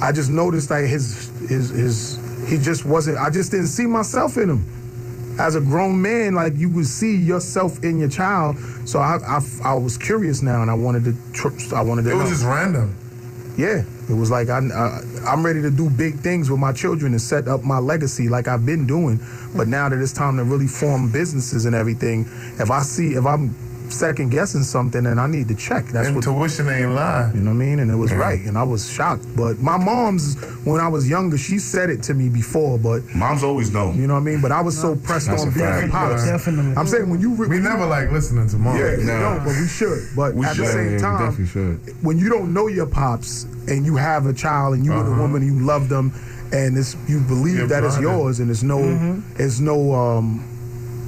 [0.00, 3.18] I just noticed like his his his he just wasn't.
[3.18, 5.36] I just didn't see myself in him.
[5.38, 8.58] As a grown man, like you would see yourself in your child.
[8.84, 11.14] So I I, I was curious now, and I wanted to.
[11.32, 12.10] Tr- I wanted to.
[12.10, 12.30] It was know.
[12.30, 12.96] just random.
[13.56, 17.12] Yeah, it was like I, I, I'm ready to do big things with my children
[17.12, 19.20] and set up my legacy like I've been doing.
[19.54, 22.22] But now that it's time to really form businesses and everything,
[22.58, 23.54] if I see if I'm
[23.92, 25.86] second guessing something, and I need to check.
[25.86, 27.30] That's what Intuition ain't lie.
[27.34, 27.78] you know what I mean?
[27.80, 29.24] And it was right, and I was shocked.
[29.36, 33.42] But my mom's, when I was younger, she said it to me before, but Moms
[33.42, 33.92] always know.
[33.92, 34.40] you know what I mean.
[34.40, 36.24] But I was so pressed That's on being a pops.
[36.24, 36.76] Definitely.
[36.76, 38.76] I'm saying when you re- We never like listening to mom.
[38.76, 39.34] yeah, No.
[39.34, 40.08] no, but we should.
[40.16, 40.66] But We at should.
[40.66, 44.32] the same Yeah, time, definitely when you don't know your pops and you have a
[44.32, 45.20] child and you with a Uh-huh.
[45.22, 46.12] woman, you love them,
[46.52, 48.80] and it's you believe You're that it's yours, and it's no,
[49.38, 50.44] it's no, um,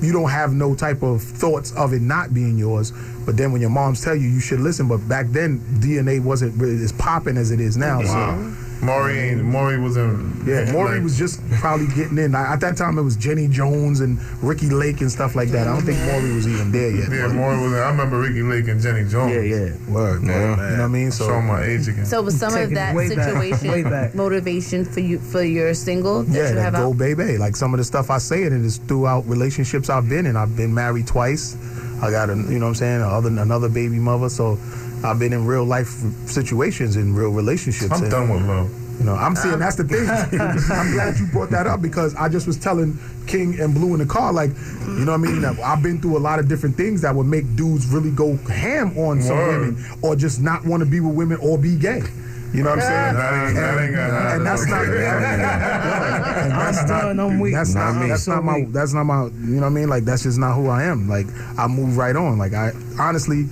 [0.03, 2.93] you don't have no type of thoughts of it not being yours.
[3.25, 4.89] But then when your moms tell you, you should listen.
[4.89, 8.03] But back then, DNA wasn't really as popping as it is now.
[8.03, 8.55] So.
[8.83, 9.45] Maury ain't.
[9.45, 10.43] Maury was in.
[10.45, 12.35] Yeah, Maury like, was just probably getting in.
[12.35, 15.69] At that time, it was Jenny Jones and Ricki Lake and stuff like that.
[15.69, 17.09] I don't think Maury was even there yet.
[17.11, 17.79] Yeah, Maury was in.
[17.79, 19.33] I remember Ricki Lake and Jenny Jones.
[19.33, 19.71] yeah, yeah.
[19.89, 20.21] Word, Yeah, word.
[20.23, 20.79] You know man.
[20.79, 21.13] what I mean?
[21.13, 22.05] So Showing my age again.
[22.07, 24.15] So was some of that way back, situation way back.
[24.17, 26.99] motivation for you for your single that yeah, you have go out?
[26.99, 27.39] baby.
[27.39, 30.37] Like some of the stuff I say in it is throughout relationships I've been in.
[30.37, 31.57] I've been married twice.
[32.03, 34.29] I got a, you know what I'm saying, other another baby mother.
[34.29, 34.59] So
[35.05, 35.89] I've been in real life
[36.27, 37.91] situations in real relationships.
[37.93, 38.71] I'm and, done with love.
[38.99, 40.07] You know, I'm saying that's the thing.
[40.71, 43.99] I'm glad you brought that up because I just was telling King and Blue in
[43.99, 44.51] the car, like,
[44.87, 45.45] you know what I mean?
[45.45, 48.97] I've been through a lot of different things that would make dudes really go ham
[48.97, 49.61] on some Word.
[49.75, 52.03] women or just not want to be with women or be gay.
[52.53, 53.15] You know what I'm saying?
[53.15, 55.05] That ain't- that ain't got and that's not do with it.
[55.07, 57.55] and that's I'm not done, I'm weak.
[57.55, 60.05] that's not I'm that's not my that's not my you know what I mean like
[60.05, 61.27] that's just not who I am like
[61.57, 63.47] I move right on like I honestly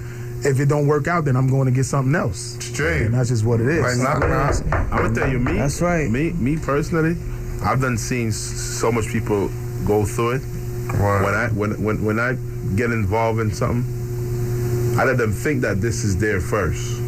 [0.45, 3.03] if it don't work out then I'm going to get something else Straight.
[3.03, 4.63] and that's just what it is Like, not, not,
[4.93, 5.53] I'm gonna tell you, me.
[5.59, 6.11] That's right.
[6.11, 7.17] Me, me personally,
[7.63, 9.51] I've done seen so much people
[9.87, 10.43] go through it.
[10.99, 11.23] Word.
[11.25, 12.35] When I when when when I
[12.75, 13.85] get involved in something,
[14.99, 16.99] I let them think that this is there first.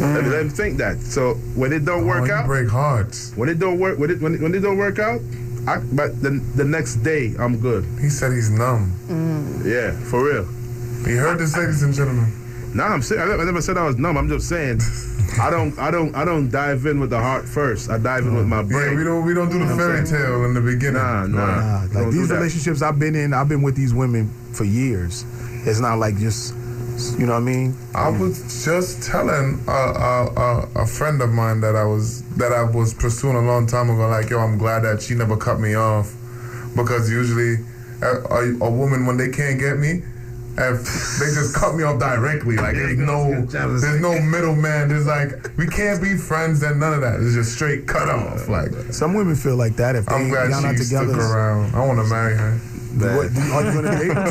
[0.00, 1.00] Let, let them think that.
[1.00, 3.32] So when it don't oh, work you out, break hearts.
[3.34, 5.20] when it don't work, when it when it, when it don't work out,
[5.66, 7.84] I, but the the next day I'm good.
[8.00, 8.92] He said he's numb.
[9.64, 10.46] Yeah, for real.
[11.08, 12.30] You heard this, ladies and gentlemen.
[12.74, 14.16] Nah, I'm saying I never- said I was numb.
[14.16, 14.80] I'm just saying
[15.40, 17.90] I don't I don't I don't dive in with the heart first.
[17.90, 18.96] I dive in with my Yeah, brain.
[18.96, 20.94] we don't we don't do the fairy tale in the beginning.
[20.94, 21.46] Nah, nah.
[21.46, 22.34] Nah, like Don't these that.
[22.36, 25.24] relationships I've been in, I've been with these women for years.
[25.66, 26.54] It's not like just,
[27.18, 27.76] you know what I mean?
[27.94, 28.20] I mm.
[28.20, 32.62] was just telling a, a, a, a friend of mine that I was that I
[32.64, 34.08] was pursuing a long time ago.
[34.08, 36.14] Like, yo, I'm glad that she never cut me off
[36.76, 37.56] because usually
[38.02, 40.02] a, a, a woman when they can't get me,
[40.58, 40.82] if
[41.18, 42.56] they just cut me off directly.
[42.56, 44.88] Like, there's no there's no middleman.
[44.88, 47.20] There's like we can't be friends and none of that.
[47.20, 48.48] It's just straight cut off.
[48.48, 51.08] Like, Some women feel like that if they I'm glad y'all not together.
[51.14, 51.74] stuck around.
[51.74, 52.58] I want to marry her.
[52.98, 54.24] What, are you gonna be able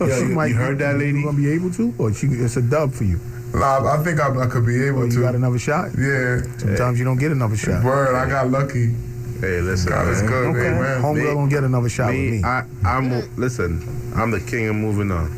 [0.00, 0.06] to?
[0.08, 1.18] Yeah, She you- might- you heard that, lady?
[1.20, 3.20] You gonna be able to, or she, it's a dub for you?
[3.54, 5.90] Nah, I think I, I could be Or able you got another shot?
[5.96, 6.40] Yeah.
[6.58, 7.84] Sometimes you don't get another shot.
[7.84, 8.94] Word, I got lucky.
[9.40, 10.30] Hey, listen, God is man.
[10.30, 10.70] good, Okay.
[10.80, 11.02] man.
[11.02, 12.44] Homegirl Me- don't get another shot with Me, me.
[12.44, 13.82] I, I'm listen.
[14.16, 15.30] I'm the king of moving on.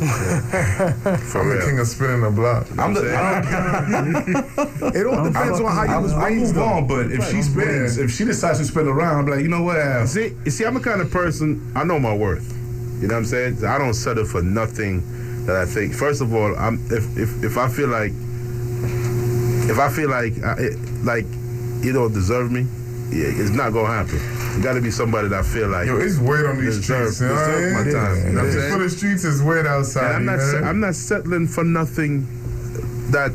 [0.00, 2.66] For I'm the king of spinning the block.
[2.78, 3.02] I'm the.
[4.94, 6.54] it all depends on how you was I raised.
[6.54, 9.48] move on, but if she spins, if she decides to spin around, I'm like, you
[9.48, 9.78] know what?
[9.78, 10.06] Al?
[10.06, 11.70] see, you see, I'm the kind of person.
[11.76, 12.50] I know my worth.
[13.00, 13.64] You know what I'm saying?
[13.64, 15.02] I don't settle for nothing
[15.44, 15.92] that I think.
[15.94, 18.12] First of all, I'm if if, if I feel like
[19.70, 20.70] if I feel like I,
[21.04, 21.26] like
[21.84, 22.62] you don't deserve me,
[23.10, 24.39] yeah, it's not gonna happen.
[24.60, 25.86] You got to be somebody that I feel like.
[25.86, 27.22] Yo, it's weird on these deserve, streets.
[27.22, 28.26] You know what I deserve my time.
[28.26, 28.72] You know saying?
[28.74, 30.16] For the streets is weird outside.
[30.16, 30.38] And I'm not.
[30.38, 32.26] se- I'm not settling for nothing
[33.10, 33.30] that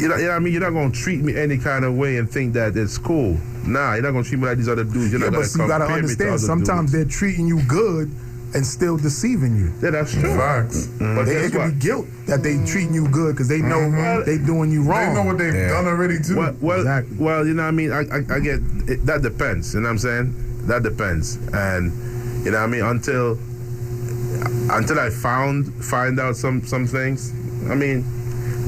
[0.00, 0.14] you know.
[0.14, 0.52] You know what I mean?
[0.52, 3.36] You're not gonna treat me any kind of way and think that it's cool.
[3.66, 5.10] Nah, you're not gonna treat me like these other dudes.
[5.10, 6.40] You're Yeah, but see, you gotta understand.
[6.40, 6.92] Sometimes dudes.
[6.92, 8.08] they're treating you good
[8.54, 9.72] and still deceiving you.
[9.82, 10.36] yeah, that's true.
[10.36, 10.86] Facts.
[10.86, 11.16] Mm-hmm.
[11.16, 11.72] But They, it could what?
[11.72, 14.24] be guilt that they treating you good because they know mm-hmm.
[14.28, 15.14] they doing you wrong.
[15.14, 16.36] They know what they've done already too.
[16.36, 17.16] Well, well, Exactly.
[17.18, 17.92] well, you know what I mean?
[17.92, 19.74] I, I, I get it, that depends.
[19.74, 20.66] You know what I'm saying?
[20.66, 21.36] That depends.
[21.54, 21.92] And
[22.44, 22.82] you know what I mean?
[22.82, 23.38] Until
[24.70, 27.32] until I found find out some some things,
[27.70, 28.02] I mean,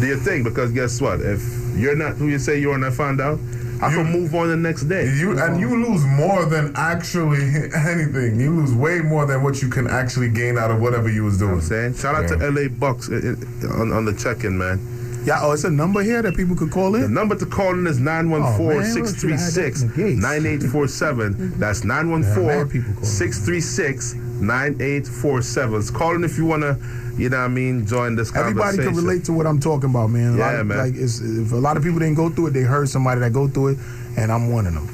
[0.01, 1.21] do your thing because guess what?
[1.21, 1.43] If
[1.77, 3.39] you're not who you say you are and I found out,
[3.85, 5.05] I can move on the next day.
[5.15, 7.45] You and you lose more than actually
[7.77, 8.41] anything.
[8.41, 11.39] You lose way more than what you can actually gain out of whatever you was
[11.39, 11.55] doing.
[11.55, 14.81] I'm saying, shout out to LA Bucks uh, uh, on, on the check-in, man.
[15.25, 17.01] Yeah, oh, it's a number here that people could call in?
[17.01, 19.97] The number to call in is Oh, man, what if you had that in the
[19.97, 20.23] gates?
[20.23, 21.59] 914-636-9847.
[21.59, 22.71] That's Yeah, mad
[24.41, 24.81] people calling.
[24.81, 25.95] 914-636-9847.
[25.95, 26.79] Call in if you want to,
[27.17, 28.61] you know what I mean, join this conversation.
[28.61, 30.35] Everybody can relate to what I'm talking about, man.
[30.35, 30.79] A Yeah, of, man.
[30.79, 33.33] Like, it's, if a lot of people didn't go through it, they heard somebody that
[33.33, 33.79] go through it,
[34.17, 34.89] and I'm one of them.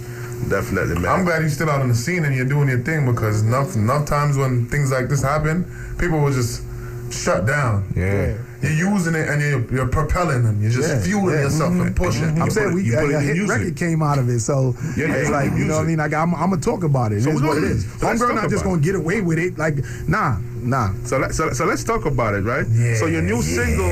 [0.49, 1.07] Definitely, man.
[1.07, 3.76] I'm glad you're still out on the scene and you're doing your thing because enough
[3.76, 5.64] enough times when things like this happen,
[5.99, 6.62] people will just
[7.11, 7.92] shut down.
[7.96, 8.38] Yeah.
[8.62, 10.61] You're using it and you're, you're propelling them.
[10.61, 11.42] You're just Yeah, fueling yeah.
[11.44, 11.94] yourself and mm-hmm.
[11.94, 12.22] pushing.
[12.24, 12.42] Mm-hmm.
[12.42, 13.56] I'm saying we a, put it a in hit music.
[13.58, 15.98] record came out of it, so Yeah, it's like you know what I mean.
[15.98, 17.18] Like I'm, I'm gonna talk about it.
[17.18, 17.84] It So is we're what it is.
[18.00, 19.56] so Homegirl not just gonna get away with it.
[19.58, 20.92] Like nah, nah.
[21.04, 22.66] So, let, so, so let's talk about it, right?
[22.70, 23.88] Yeah, so your new single,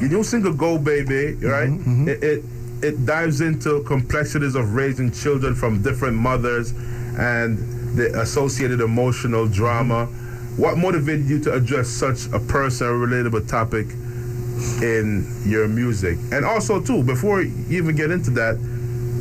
[0.00, 1.68] your new single, "Go Baby," right?
[1.70, 2.44] Mm-hmm, mm-hmm, It, it
[2.82, 6.72] it dives into complexities of raising children from different mothers
[7.18, 7.58] and
[7.96, 10.08] the associated emotional drama.
[10.58, 13.86] What motivated you to address such a personal, relatable topic
[14.82, 16.18] in your music?
[16.32, 18.58] And also, too, before you even get into that,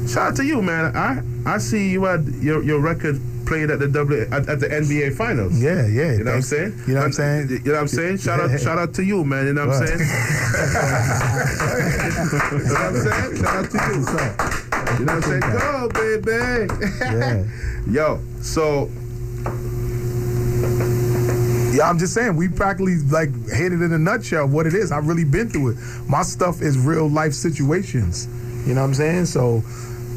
[0.10, 0.98] shout out to you, man.
[0.98, 4.68] I I see you had your your record played at the W at, at the
[4.68, 5.62] NBA Finals.
[5.62, 6.14] Yeah, yeah.
[6.14, 6.82] You know what I'm saying?
[6.88, 7.50] You know what I'm saying?
[7.50, 8.18] You know what I'm saying?
[8.18, 9.46] Shout out, shout out to you, man.
[9.46, 10.00] You know what I'm saying?
[12.52, 13.38] you know what I'm saying?
[13.38, 14.58] Shout out to you.
[15.00, 15.46] You know what I'm saying?
[15.54, 16.32] Go, baby.
[17.00, 17.46] Yeah.
[17.88, 18.90] Yo, so
[21.78, 24.92] Yeah, I'm just saying we practically like hit it in a nutshell what it is.
[24.92, 25.78] I've really been through it.
[26.10, 28.26] My stuff is real life situations.
[28.68, 29.26] You know what I'm saying?
[29.28, 29.62] So,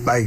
[0.04, 0.24] like,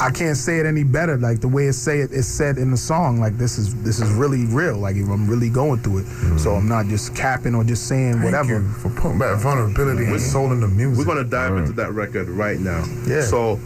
[0.00, 1.18] I can't say it any better.
[1.18, 3.20] Like the way it say it, it's said in the song.
[3.20, 4.78] Like this is this is really real.
[4.78, 6.06] Like I'm really going through it.
[6.06, 6.60] So mm-hmm.
[6.60, 8.60] I'm not just capping or just saying Thank whatever.
[8.60, 10.96] you for putting that vulnerability and soul in the music.
[10.96, 12.82] we're gonna dive into that record right now.
[13.06, 13.20] Yeah.
[13.20, 13.56] So,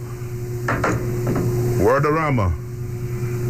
[1.79, 2.51] Worldarama,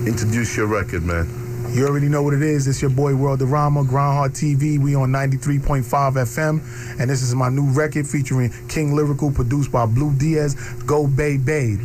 [0.05, 1.44] introduce your record, man.
[1.75, 2.69] You already know what it is.
[2.69, 4.79] It's your boy Worldarama, Groundhog TV.
[4.79, 6.99] We on 93.5 FM.
[7.01, 10.55] And this is my new record featuring King Lyrical, produced by Blue Diaz.
[10.85, 11.75] Go Bay Bay.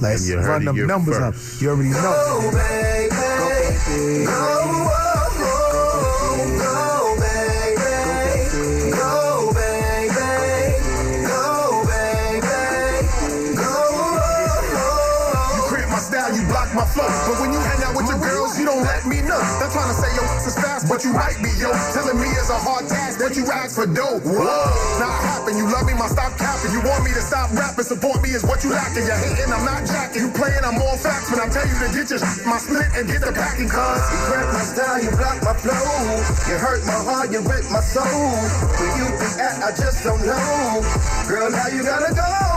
[0.00, 1.56] Let's And you heard run it them numbers first.
[1.56, 1.62] up.
[1.62, 2.00] You already know.
[2.02, 3.14] Go, baby.
[4.24, 5.07] Go, oh,
[20.88, 21.68] but you might be yo.
[21.92, 24.18] Telling me it's a hard task, but you ask for dough.
[24.24, 24.48] Whoa,
[24.98, 25.54] not happen.
[25.54, 26.72] You love me, my stop capping.
[26.72, 29.04] You want me to stop rapping, support me is what you lacking.
[29.04, 30.24] You're hating, I'm not jacking.
[30.24, 31.28] You playing, I'm all facts.
[31.30, 34.02] When I tell you to get your my split and get the packing, cuz.
[34.08, 35.92] You crack my style, you block my flow.
[36.48, 38.04] You hurt my heart, you rip my soul.
[38.80, 40.80] Where you be at, I just don't know.
[41.28, 42.18] Girl, now you gotta go.
[42.28, 42.47] Go,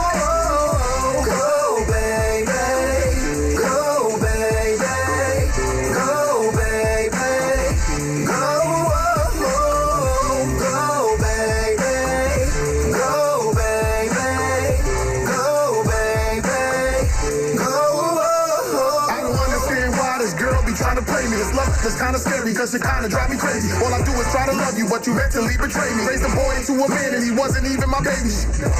[22.22, 23.68] scary, cause it kinda drive me crazy.
[23.82, 26.06] All I do is try to love you, but you mentally betray me.
[26.06, 28.30] Raised a boy into a man, and he wasn't even my baby.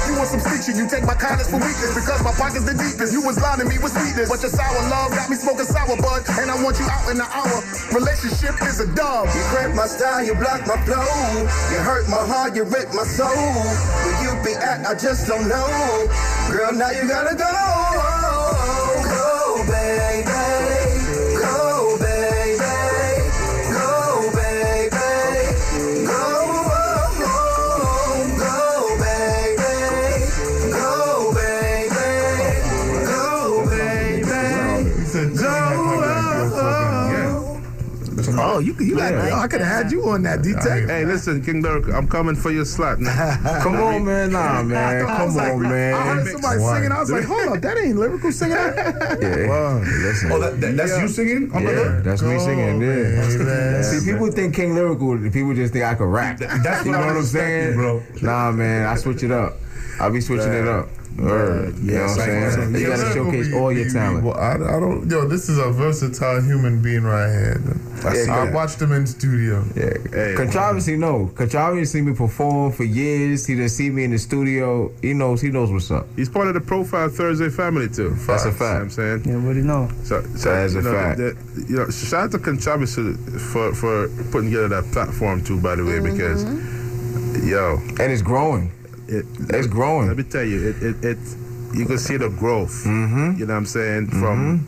[0.07, 3.11] You want some sneak you take my kindness for weakness, because my pocket's the deepest.
[3.11, 5.97] You was lying to me with sweetness, but your sour love got me smoking sour
[5.99, 7.59] bud, and I want you out in an hour.
[7.91, 9.27] Relationship is a dub.
[9.27, 11.03] You crack my style, you block my flow.
[11.71, 13.27] You hurt my heart, you rip my soul.
[13.27, 15.67] Where you be at, I just don't know.
[16.51, 17.51] Girl, now you gotta go.
[19.03, 20.12] Go, baby.
[38.53, 39.13] Oh, you you got.
[39.15, 40.87] I could have had you on that detect.
[40.87, 42.99] Hey, listen, King Dirk, I'm coming for your slot.
[42.99, 43.59] Now.
[43.63, 44.31] Come on, man.
[44.31, 45.05] Nah, man.
[45.05, 46.25] I was Come like, on, I heard man.
[46.27, 46.91] somebody singing.
[46.91, 48.53] I was like, hold up, that ain't lyrical singing.
[49.23, 49.47] Yeah.
[49.47, 49.79] Wow.
[49.79, 50.31] Listen.
[50.31, 51.51] Oh, that, that, that's you singing?
[51.51, 52.03] on the Yeah, hook?
[52.03, 52.81] that's me singing.
[52.81, 53.81] Yeah.
[53.81, 55.17] See, people think King Lyrical.
[55.31, 56.37] People just think I can rap.
[56.37, 58.03] That's you what know I what I'm saying, bro.
[58.21, 59.53] Nah, man, I switch it up.
[59.99, 60.89] I'll be switching it up.
[61.17, 61.77] Word.
[61.79, 62.75] You know what I'm saying?
[62.75, 64.25] You gotta showcase all your talent.
[64.25, 65.09] Well, I, I don't.
[65.09, 67.61] Yo, this is a versatile human being right here.
[68.03, 69.63] I, Yeah, I watched him in studio.
[69.75, 69.93] Yeah.
[70.11, 70.33] Hey.
[70.35, 71.27] Controversy, no.
[71.35, 73.45] Controversy seen me perform for years.
[73.45, 74.91] He just see me in the studio.
[75.01, 75.39] He knows.
[75.39, 76.07] He knows what's up.
[76.15, 78.15] He's part of the Profile Thursday family too.
[78.27, 78.91] That's a You know what I'm fact.
[78.93, 79.23] saying.
[79.25, 79.89] You already know.
[80.03, 81.17] So, so That's you a know, fact.
[81.19, 83.13] the- you know, shout out to Controversy
[83.51, 85.61] for for putting together that platform too.
[85.61, 86.11] By the way, mm-hmm.
[86.11, 86.43] because
[87.47, 88.71] Yo, and it's growing.
[89.07, 90.07] It, it's growing.
[90.07, 91.17] Let me tell you, it, it, it
[91.73, 92.83] you can see the growth.
[92.85, 93.39] Mm-hmm.
[93.39, 94.59] You know what I'm saying from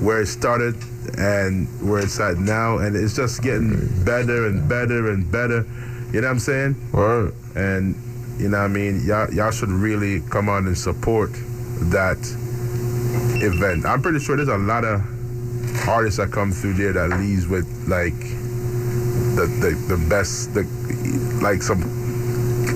[0.00, 0.74] where it started
[1.18, 5.66] and where it's at now, and it's just getting better and better and better.
[6.12, 6.92] You know what I'm saying?
[6.92, 7.34] Word.
[7.54, 7.94] And
[8.38, 9.04] you know what I mean.
[9.04, 11.32] Y'all, y'all should really come on and support
[11.90, 12.18] that
[13.42, 13.86] event.
[13.86, 15.00] I'm pretty sure there's a lot of
[15.88, 18.18] artists that come through there that leaves with like
[19.36, 20.64] the the, the best, the
[21.42, 21.95] like some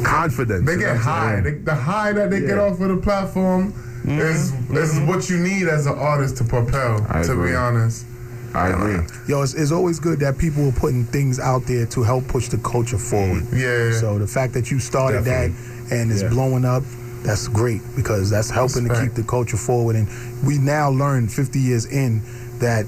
[0.04, 0.66] confidence.
[0.66, 1.40] They get high.
[1.40, 4.18] They, the high that they get off of the platform mm-hmm.
[4.18, 5.06] is is mm-hmm.
[5.06, 7.06] what you need as an artist to propel.
[7.08, 7.50] I to agree.
[7.50, 8.06] be honest,
[8.54, 9.06] I agree.
[9.28, 12.48] Yo, it's, it's always good that people are putting things out there to help push
[12.48, 13.44] the culture forward.
[13.52, 13.92] Yeah.
[13.92, 15.50] So the fact that you started that
[15.90, 16.28] and it's Yeah.
[16.28, 16.82] blowing up,
[17.22, 19.96] that's great because that's helping to keep the culture forward.
[19.96, 20.08] And
[20.44, 22.22] we now learn 50 years in
[22.58, 22.86] that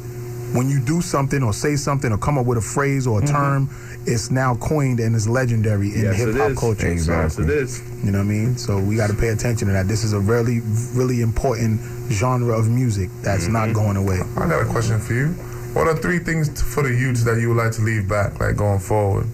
[0.53, 3.23] when you do something or say something or come up with a phrase or a
[3.23, 3.35] mm-hmm.
[3.35, 3.71] term,
[4.07, 6.59] it's now coined and is legendary in Yes, hip hop is.
[6.59, 6.89] culture.
[6.89, 7.45] Exactly.
[7.45, 8.05] Yes, it is.
[8.05, 8.57] You know what I mean?
[8.57, 9.89] So we got to pay attention to that.
[9.89, 10.61] This is a really,
[10.95, 11.81] really important
[12.11, 13.75] genre of music that's not mm-hmm.
[13.75, 14.21] going away.
[14.37, 15.29] I got a question for you.
[15.75, 18.41] What are three things t- for the youths that you would like to leave back,
[18.41, 19.27] like going forward?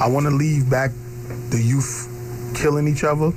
[0.00, 0.90] I want to leave back
[1.50, 2.08] the youth
[2.54, 3.32] killing each other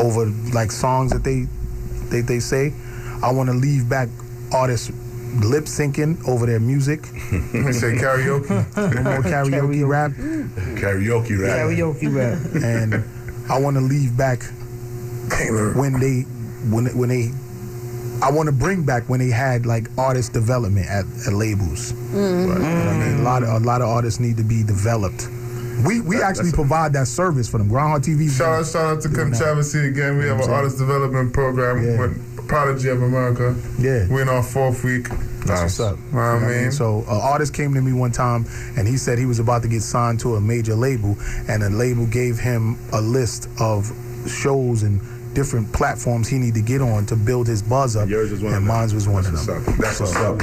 [0.00, 1.46] over like songs that they
[2.10, 2.72] they, they say.
[3.22, 4.08] I want to leave back
[4.52, 4.90] artists
[5.36, 7.00] lip syncing over their music.
[7.52, 8.50] They say karaoke.
[8.76, 10.12] no more karaoke rap.
[10.12, 11.58] Karaoke rap.
[11.58, 12.62] Karaoke rap.
[12.62, 13.04] And
[13.50, 14.42] I want to leave back
[15.76, 16.22] when they
[16.70, 17.30] when when they
[18.20, 21.92] I want to bring back when they had like artist development at, at labels.
[21.92, 22.16] Mm-hmm.
[22.16, 23.20] You know what I mean?
[23.20, 25.28] A lot of a lot of artists need to be developed.
[25.86, 27.68] We we actually provide that service for them.
[27.68, 28.28] Grind Hard TV.
[28.30, 30.18] Shout out, shout out to Controversy again.
[30.18, 33.54] We have an artist development program with Prodigy of America.
[33.78, 34.06] Yeah.
[34.08, 35.08] We're in our fourth week.
[35.44, 35.98] That's what's up.
[35.98, 36.72] Know what I what mean?
[36.72, 38.46] So, an artist came to me one time
[38.76, 41.16] and he said he was about to get signed to a major label,
[41.48, 43.92] and the label gave him a list of
[44.26, 45.00] shows and
[45.34, 48.08] different platforms he needed to get on to build his buzz up.
[48.08, 49.76] Yours was one and mine was one of them.
[49.78, 50.38] That's what's up.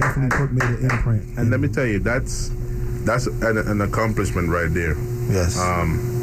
[0.00, 1.38] Definitely put made an imprint.
[1.38, 2.50] And let me tell you, that's
[3.04, 4.96] that's an, an accomplishment right there.
[5.30, 5.58] Yes.
[5.60, 6.13] Um,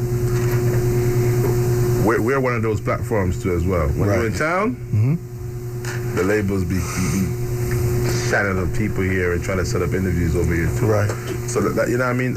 [2.06, 3.88] we're, we're one of those platforms too as well.
[3.90, 6.16] When you're in town, Mm-hmm.
[6.16, 10.54] the labels be, be, shining on people here and trying to set up interviews over
[10.54, 10.88] here too.
[10.88, 11.10] Right.
[11.50, 12.36] So that, that- you know what I mean.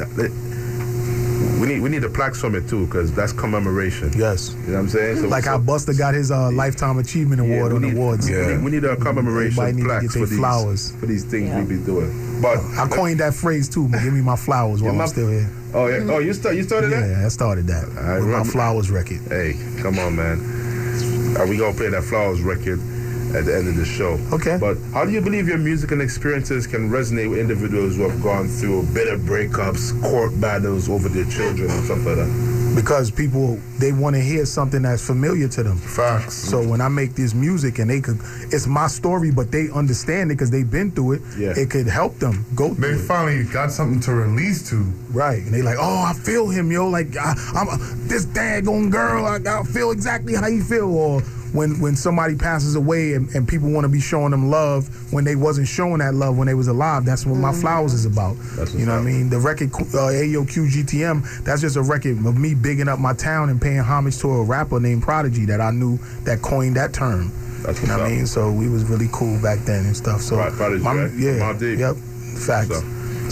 [1.55, 4.13] That- we need we need a plaque summit too because that's commemoration.
[4.17, 4.55] Yes.
[4.63, 5.17] You know what I'm saying?
[5.21, 8.29] So, like so- how Busta got his uh, lifetime achievement award we on need- awards.
[8.29, 10.93] We, need, we need a commemoration Everybody need to plaque for these flowers.
[10.97, 12.41] for these things we be doing.
[12.43, 13.89] But I coined that phrase too.
[13.89, 14.03] Man.
[14.05, 15.49] Give me my flowers while Yeah, my- I'm still here.
[15.73, 16.07] Oh yeah.
[16.13, 16.55] Oh, you start.
[16.57, 17.09] You started that.
[17.09, 17.87] Yeah, I started that
[18.21, 19.21] with my flowers record.
[19.29, 21.37] Hey, come on, man.
[21.39, 22.79] Are we gonna play that Flowers record
[23.35, 24.19] at the end of the show?
[24.33, 24.59] Okay.
[24.61, 28.23] But how do you believe your music and experiences can resonate with individuals who have
[28.23, 32.55] gone through bitter breakups, court battles over their children, and stuff like that?
[32.75, 35.79] because people they want to hear something that's familiar to them.
[35.79, 36.35] Facts.
[36.35, 38.19] So when I make this music and they could,
[38.51, 41.23] it's my story, but they understand it because they've been through it.
[41.39, 41.55] Yeah.
[41.57, 42.69] It could help them go.
[42.69, 43.07] They through it.
[43.07, 44.83] finally got something to release to.
[45.11, 46.89] Right, and they like, oh, I feel him, yo.
[46.89, 49.25] Like I, I'm this daggone girl.
[49.25, 50.93] I, I feel exactly how you feel.
[50.93, 51.23] Or
[51.55, 55.25] when when somebody passes away and, and people want to be showing them love when
[55.25, 57.05] they wasn't showing that love when they was alive.
[57.07, 58.37] That's what my flowers is about.
[58.75, 59.31] you know what I mean?
[59.31, 61.45] The record uh, AOQ GTM.
[61.45, 64.43] That's just a record of me bigging up my town and paying homage to a
[64.45, 67.31] rapper named Prodigy that I knew that coined that term.
[67.63, 68.27] That's you know what I mean?
[68.27, 70.21] So we was really cool back then and stuff.
[70.21, 71.11] So Right, Prodigy, right?
[71.17, 71.79] yeah, Mobb Deep.
[71.79, 72.83] yep, facts.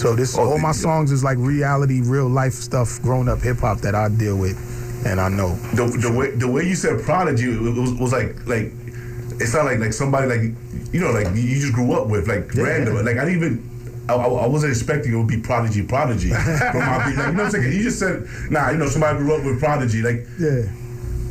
[0.01, 3.41] So this Oh, all the- my songs is like reality, real life stuff, grown up
[3.43, 4.57] hip hop that I deal with,
[5.05, 5.55] and I know.
[5.75, 8.73] The, the way the way you said prodigy it was, was like like
[9.41, 10.41] it sounded like like somebody like
[10.93, 13.03] you know like you just grew up with like Yeah, random yeah.
[13.03, 13.69] like I didn't even.
[14.09, 16.31] I, I wasn't expecting it would be prodigy, prodigy.
[16.73, 16.97] from my.
[16.99, 17.73] Like, you know what I'm saying?
[17.73, 20.03] You just said, nah, you know, somebody grew up with prodigy.
[20.03, 20.67] Like, Yeah.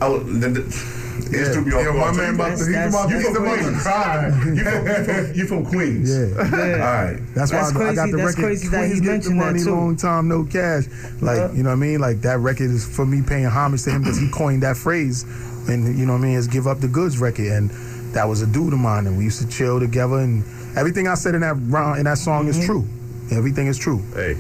[0.02, 1.01] I the, the,
[1.32, 1.52] Yeah.
[1.52, 3.80] threw me off Yo, my man about to- he's You about to- he's about to
[3.80, 4.28] cry.
[4.28, 6.10] You from, you from, you from Queens.
[6.10, 6.26] Yeah.
[6.38, 7.20] All right.
[7.34, 8.42] That's why That's I, I got crazy- the that's record.
[8.44, 9.72] crazy that Queens he get the mentioned that money, too.
[9.72, 10.84] long time, no cash.
[11.22, 12.00] Like you know what I mean?
[12.00, 15.24] Like that record is for me paying homage to him because he coined that phrase,
[15.70, 16.38] and you know what I mean?
[16.38, 17.70] It's give up the goods record, and
[18.14, 20.44] that was a dude of mine, and we used to chill together, and
[20.76, 22.66] everything I said in that round in that song is mm-hmm.
[22.66, 22.86] true.
[23.32, 24.02] Everything is true.
[24.14, 24.36] Hey.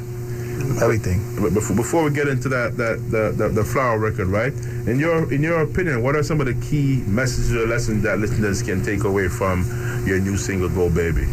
[0.81, 1.21] Everything.
[1.41, 4.53] But before, before we get into that, that the, the the flower record, right?
[4.87, 8.19] In your in your opinion, what are some of the key messages or lessons that
[8.19, 9.65] listeners can take away from
[10.05, 11.25] your new single, "Go Baby"?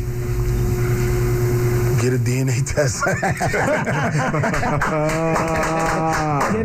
[2.01, 3.05] Get a DNA test.
[3.05, 3.17] Get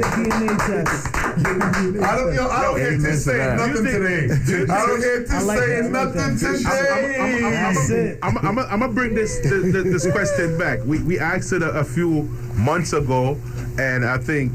[0.02, 1.23] a DNA test.
[1.38, 3.58] I don't, yo, I don't Amen get to to say that.
[3.58, 4.26] nothing today.
[4.72, 5.78] I don't get to I like say that.
[5.78, 7.52] I like nothing that.
[7.52, 8.18] That's today.
[8.22, 9.74] I'm, I'm, I'm gonna bring this this,
[10.04, 10.80] this question back.
[10.86, 12.24] We we asked it a, a few
[12.56, 13.38] months ago,
[13.80, 14.52] and I think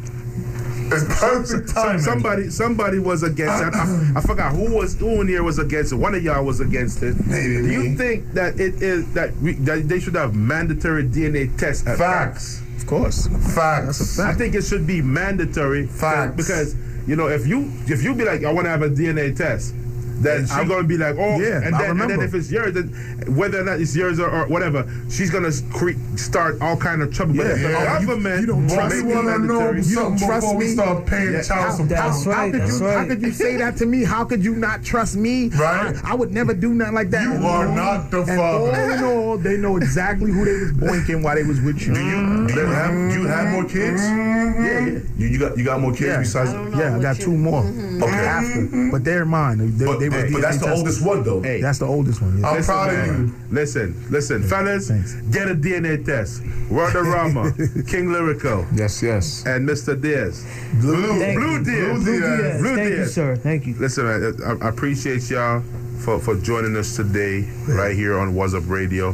[0.91, 2.01] It's perfect some- timing.
[2.03, 3.75] somebody somebody was against it.
[3.75, 5.97] I, I forgot who was who in here was against it.
[5.97, 7.17] One of y'all was against it.
[7.27, 7.95] Maybe Do you me.
[7.97, 11.87] think that it is that, we, that they should have mandatory DNA tests?
[11.87, 12.63] At Facts.
[12.79, 13.27] Of course.
[13.55, 14.19] Facts.
[14.19, 16.37] I think it should be mandatory uh, Facts.
[16.37, 16.75] because
[17.07, 19.75] you know if you if you be like I want to have a DNA test,
[20.21, 22.35] then And she's I- gonna be like oh Yeah, and I then, and then if
[22.35, 22.89] it's yours, then
[23.37, 27.13] whether or not it's yours or, or whatever, she's gonna cre- start all kind of
[27.13, 27.37] trouble.
[27.37, 28.01] Yeah, but if the yeah.
[28.01, 29.15] You- government you don't trust me.
[29.15, 30.71] Wanna know You don't trust before we me?
[30.73, 31.89] start paying Yeah, child How, support.
[31.91, 34.05] That's how right, could that's you, How could you say that to me?
[34.05, 35.49] How could you not trust me?
[35.51, 35.95] Right.
[36.05, 37.23] I, I would never do nothing like that.
[37.23, 38.71] You And are all- not the and father.
[38.71, 41.95] All in all, they know exactly who they was boinking while they was with you.
[41.95, 44.03] Do you do you have do you have more kids?
[44.03, 44.99] Yeah, yeah.
[45.19, 46.19] You, you got you got more kids Yeah.
[46.19, 46.53] besides.
[46.77, 48.27] Yeah, I got two more Okay.
[48.27, 49.77] after, but they're mine.
[49.79, 50.79] They, But, they were but that's the tested.
[50.79, 51.43] oldest one though.
[51.43, 51.61] Hey.
[51.61, 52.39] That's the oldest one.
[52.39, 52.49] Yeah.
[52.49, 53.35] I'm Listen, proud of you.
[53.51, 55.15] Listen, listen, fellas, Thanks.
[55.31, 56.43] get a DNA test.
[56.71, 59.45] Worldarama, King Lyrical, Yes, yes.
[59.47, 60.01] and Mr.
[60.01, 60.45] Diaz.
[60.81, 61.65] Blue, Thank Blue you.
[61.65, 62.05] Diaz.
[62.05, 62.61] Blue Diaz.
[62.61, 63.37] Blue Thank you, sir.
[63.37, 63.75] Thank you.
[63.77, 65.63] Listen, I, I appreciate y'all
[66.05, 69.13] for, for joining us today right here on What's Up Radio.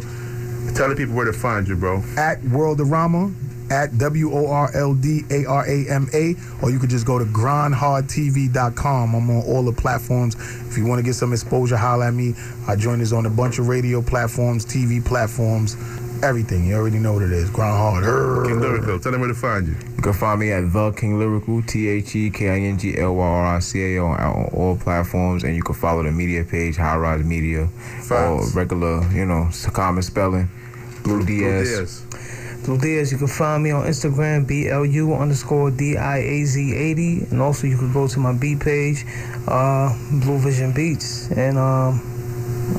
[0.75, 1.99] Tell the people where to find you, bro.
[2.17, 3.33] at Worldarama,
[3.71, 7.07] at W O R L D A R A M A, or you could just
[7.07, 9.15] go to grindhardtv.com.
[9.15, 10.37] I'm on all the platforms.
[10.69, 12.35] If you want to get some exposure, holla at me.
[12.67, 15.77] I join us on a bunch of radio platforms, TV platforms,
[16.23, 16.67] everything.
[16.67, 17.51] You already know what it is.
[17.51, 18.47] Grind hard.
[18.47, 19.75] King Lyrical, tell them where to find you.
[19.97, 22.99] You can find me at The King Lyrical, T H E K I N G
[22.99, 25.45] L Y R I C A O, on all platforms.
[25.45, 27.69] And you can follow the media page, High Rise Media,
[28.11, 30.49] or regular, you know, common spelling,
[31.03, 31.69] Blue Blue Diaz.
[31.69, 32.44] Diaz.
[32.65, 37.31] Diaz, you can find me on Instagram, BLU underscore DIAZ80.
[37.31, 39.05] And also you can go to my beat page,
[39.47, 39.93] uh,
[40.25, 41.31] Bluvishen Beats.
[41.31, 42.01] And um,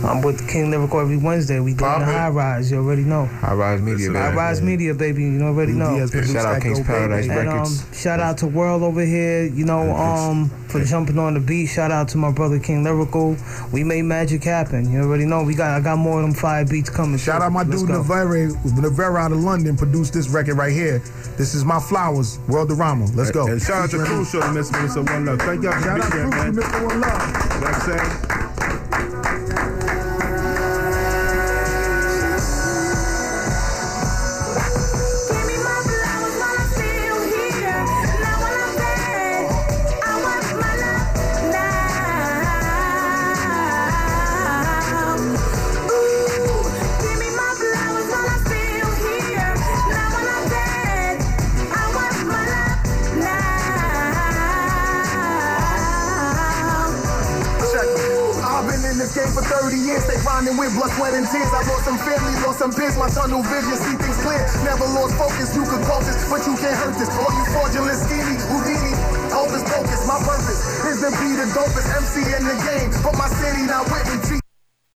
[0.03, 1.59] I'm with King Lyrical every Wednesday.
[1.59, 3.25] We doing Pop the high rise, you already know.
[3.25, 4.38] High Rise Media, Listen, High baby.
[4.38, 5.95] Rise Media, baby, you already know.
[5.95, 7.39] Diaz produced Shout out that King's Paradise baby.
[7.39, 8.01] And um, Records.
[8.01, 11.67] shout out to World over here, you know, um, for jumping on the beat.
[11.67, 13.36] Shout out to my brother King Lyrical.
[13.71, 14.91] We made magic happen.
[14.91, 15.43] You already know.
[15.43, 17.17] We got I got more of them fire beats coming.
[17.17, 17.45] Shout too.
[17.45, 18.03] out my Let's dude go.
[18.03, 20.99] Navera, Navera out of London produced this record right here.
[21.38, 23.15] This is my flowers, Worldarama.
[23.15, 23.47] Let's go.
[23.47, 25.39] And shout out to Crucial and Miss Minister One Love.
[25.39, 26.55] Thank y'all for Shout out being here, to man.
[26.55, 26.86] Mr.
[26.86, 27.21] One Love.
[27.21, 27.81] You know what I'm
[28.39, 28.55] saying?
[62.66, 64.41] some biz, my tunnel vision, see things clear.
[64.66, 67.09] Never lost focus, you can call this, but you can't hurt this.
[67.13, 68.93] All you fraudulent scheming, Houdini,
[69.38, 70.01] all this focus.
[70.09, 73.86] My purpose is to be the dopest MC in the game, but my city not
[73.93, 74.24] with me.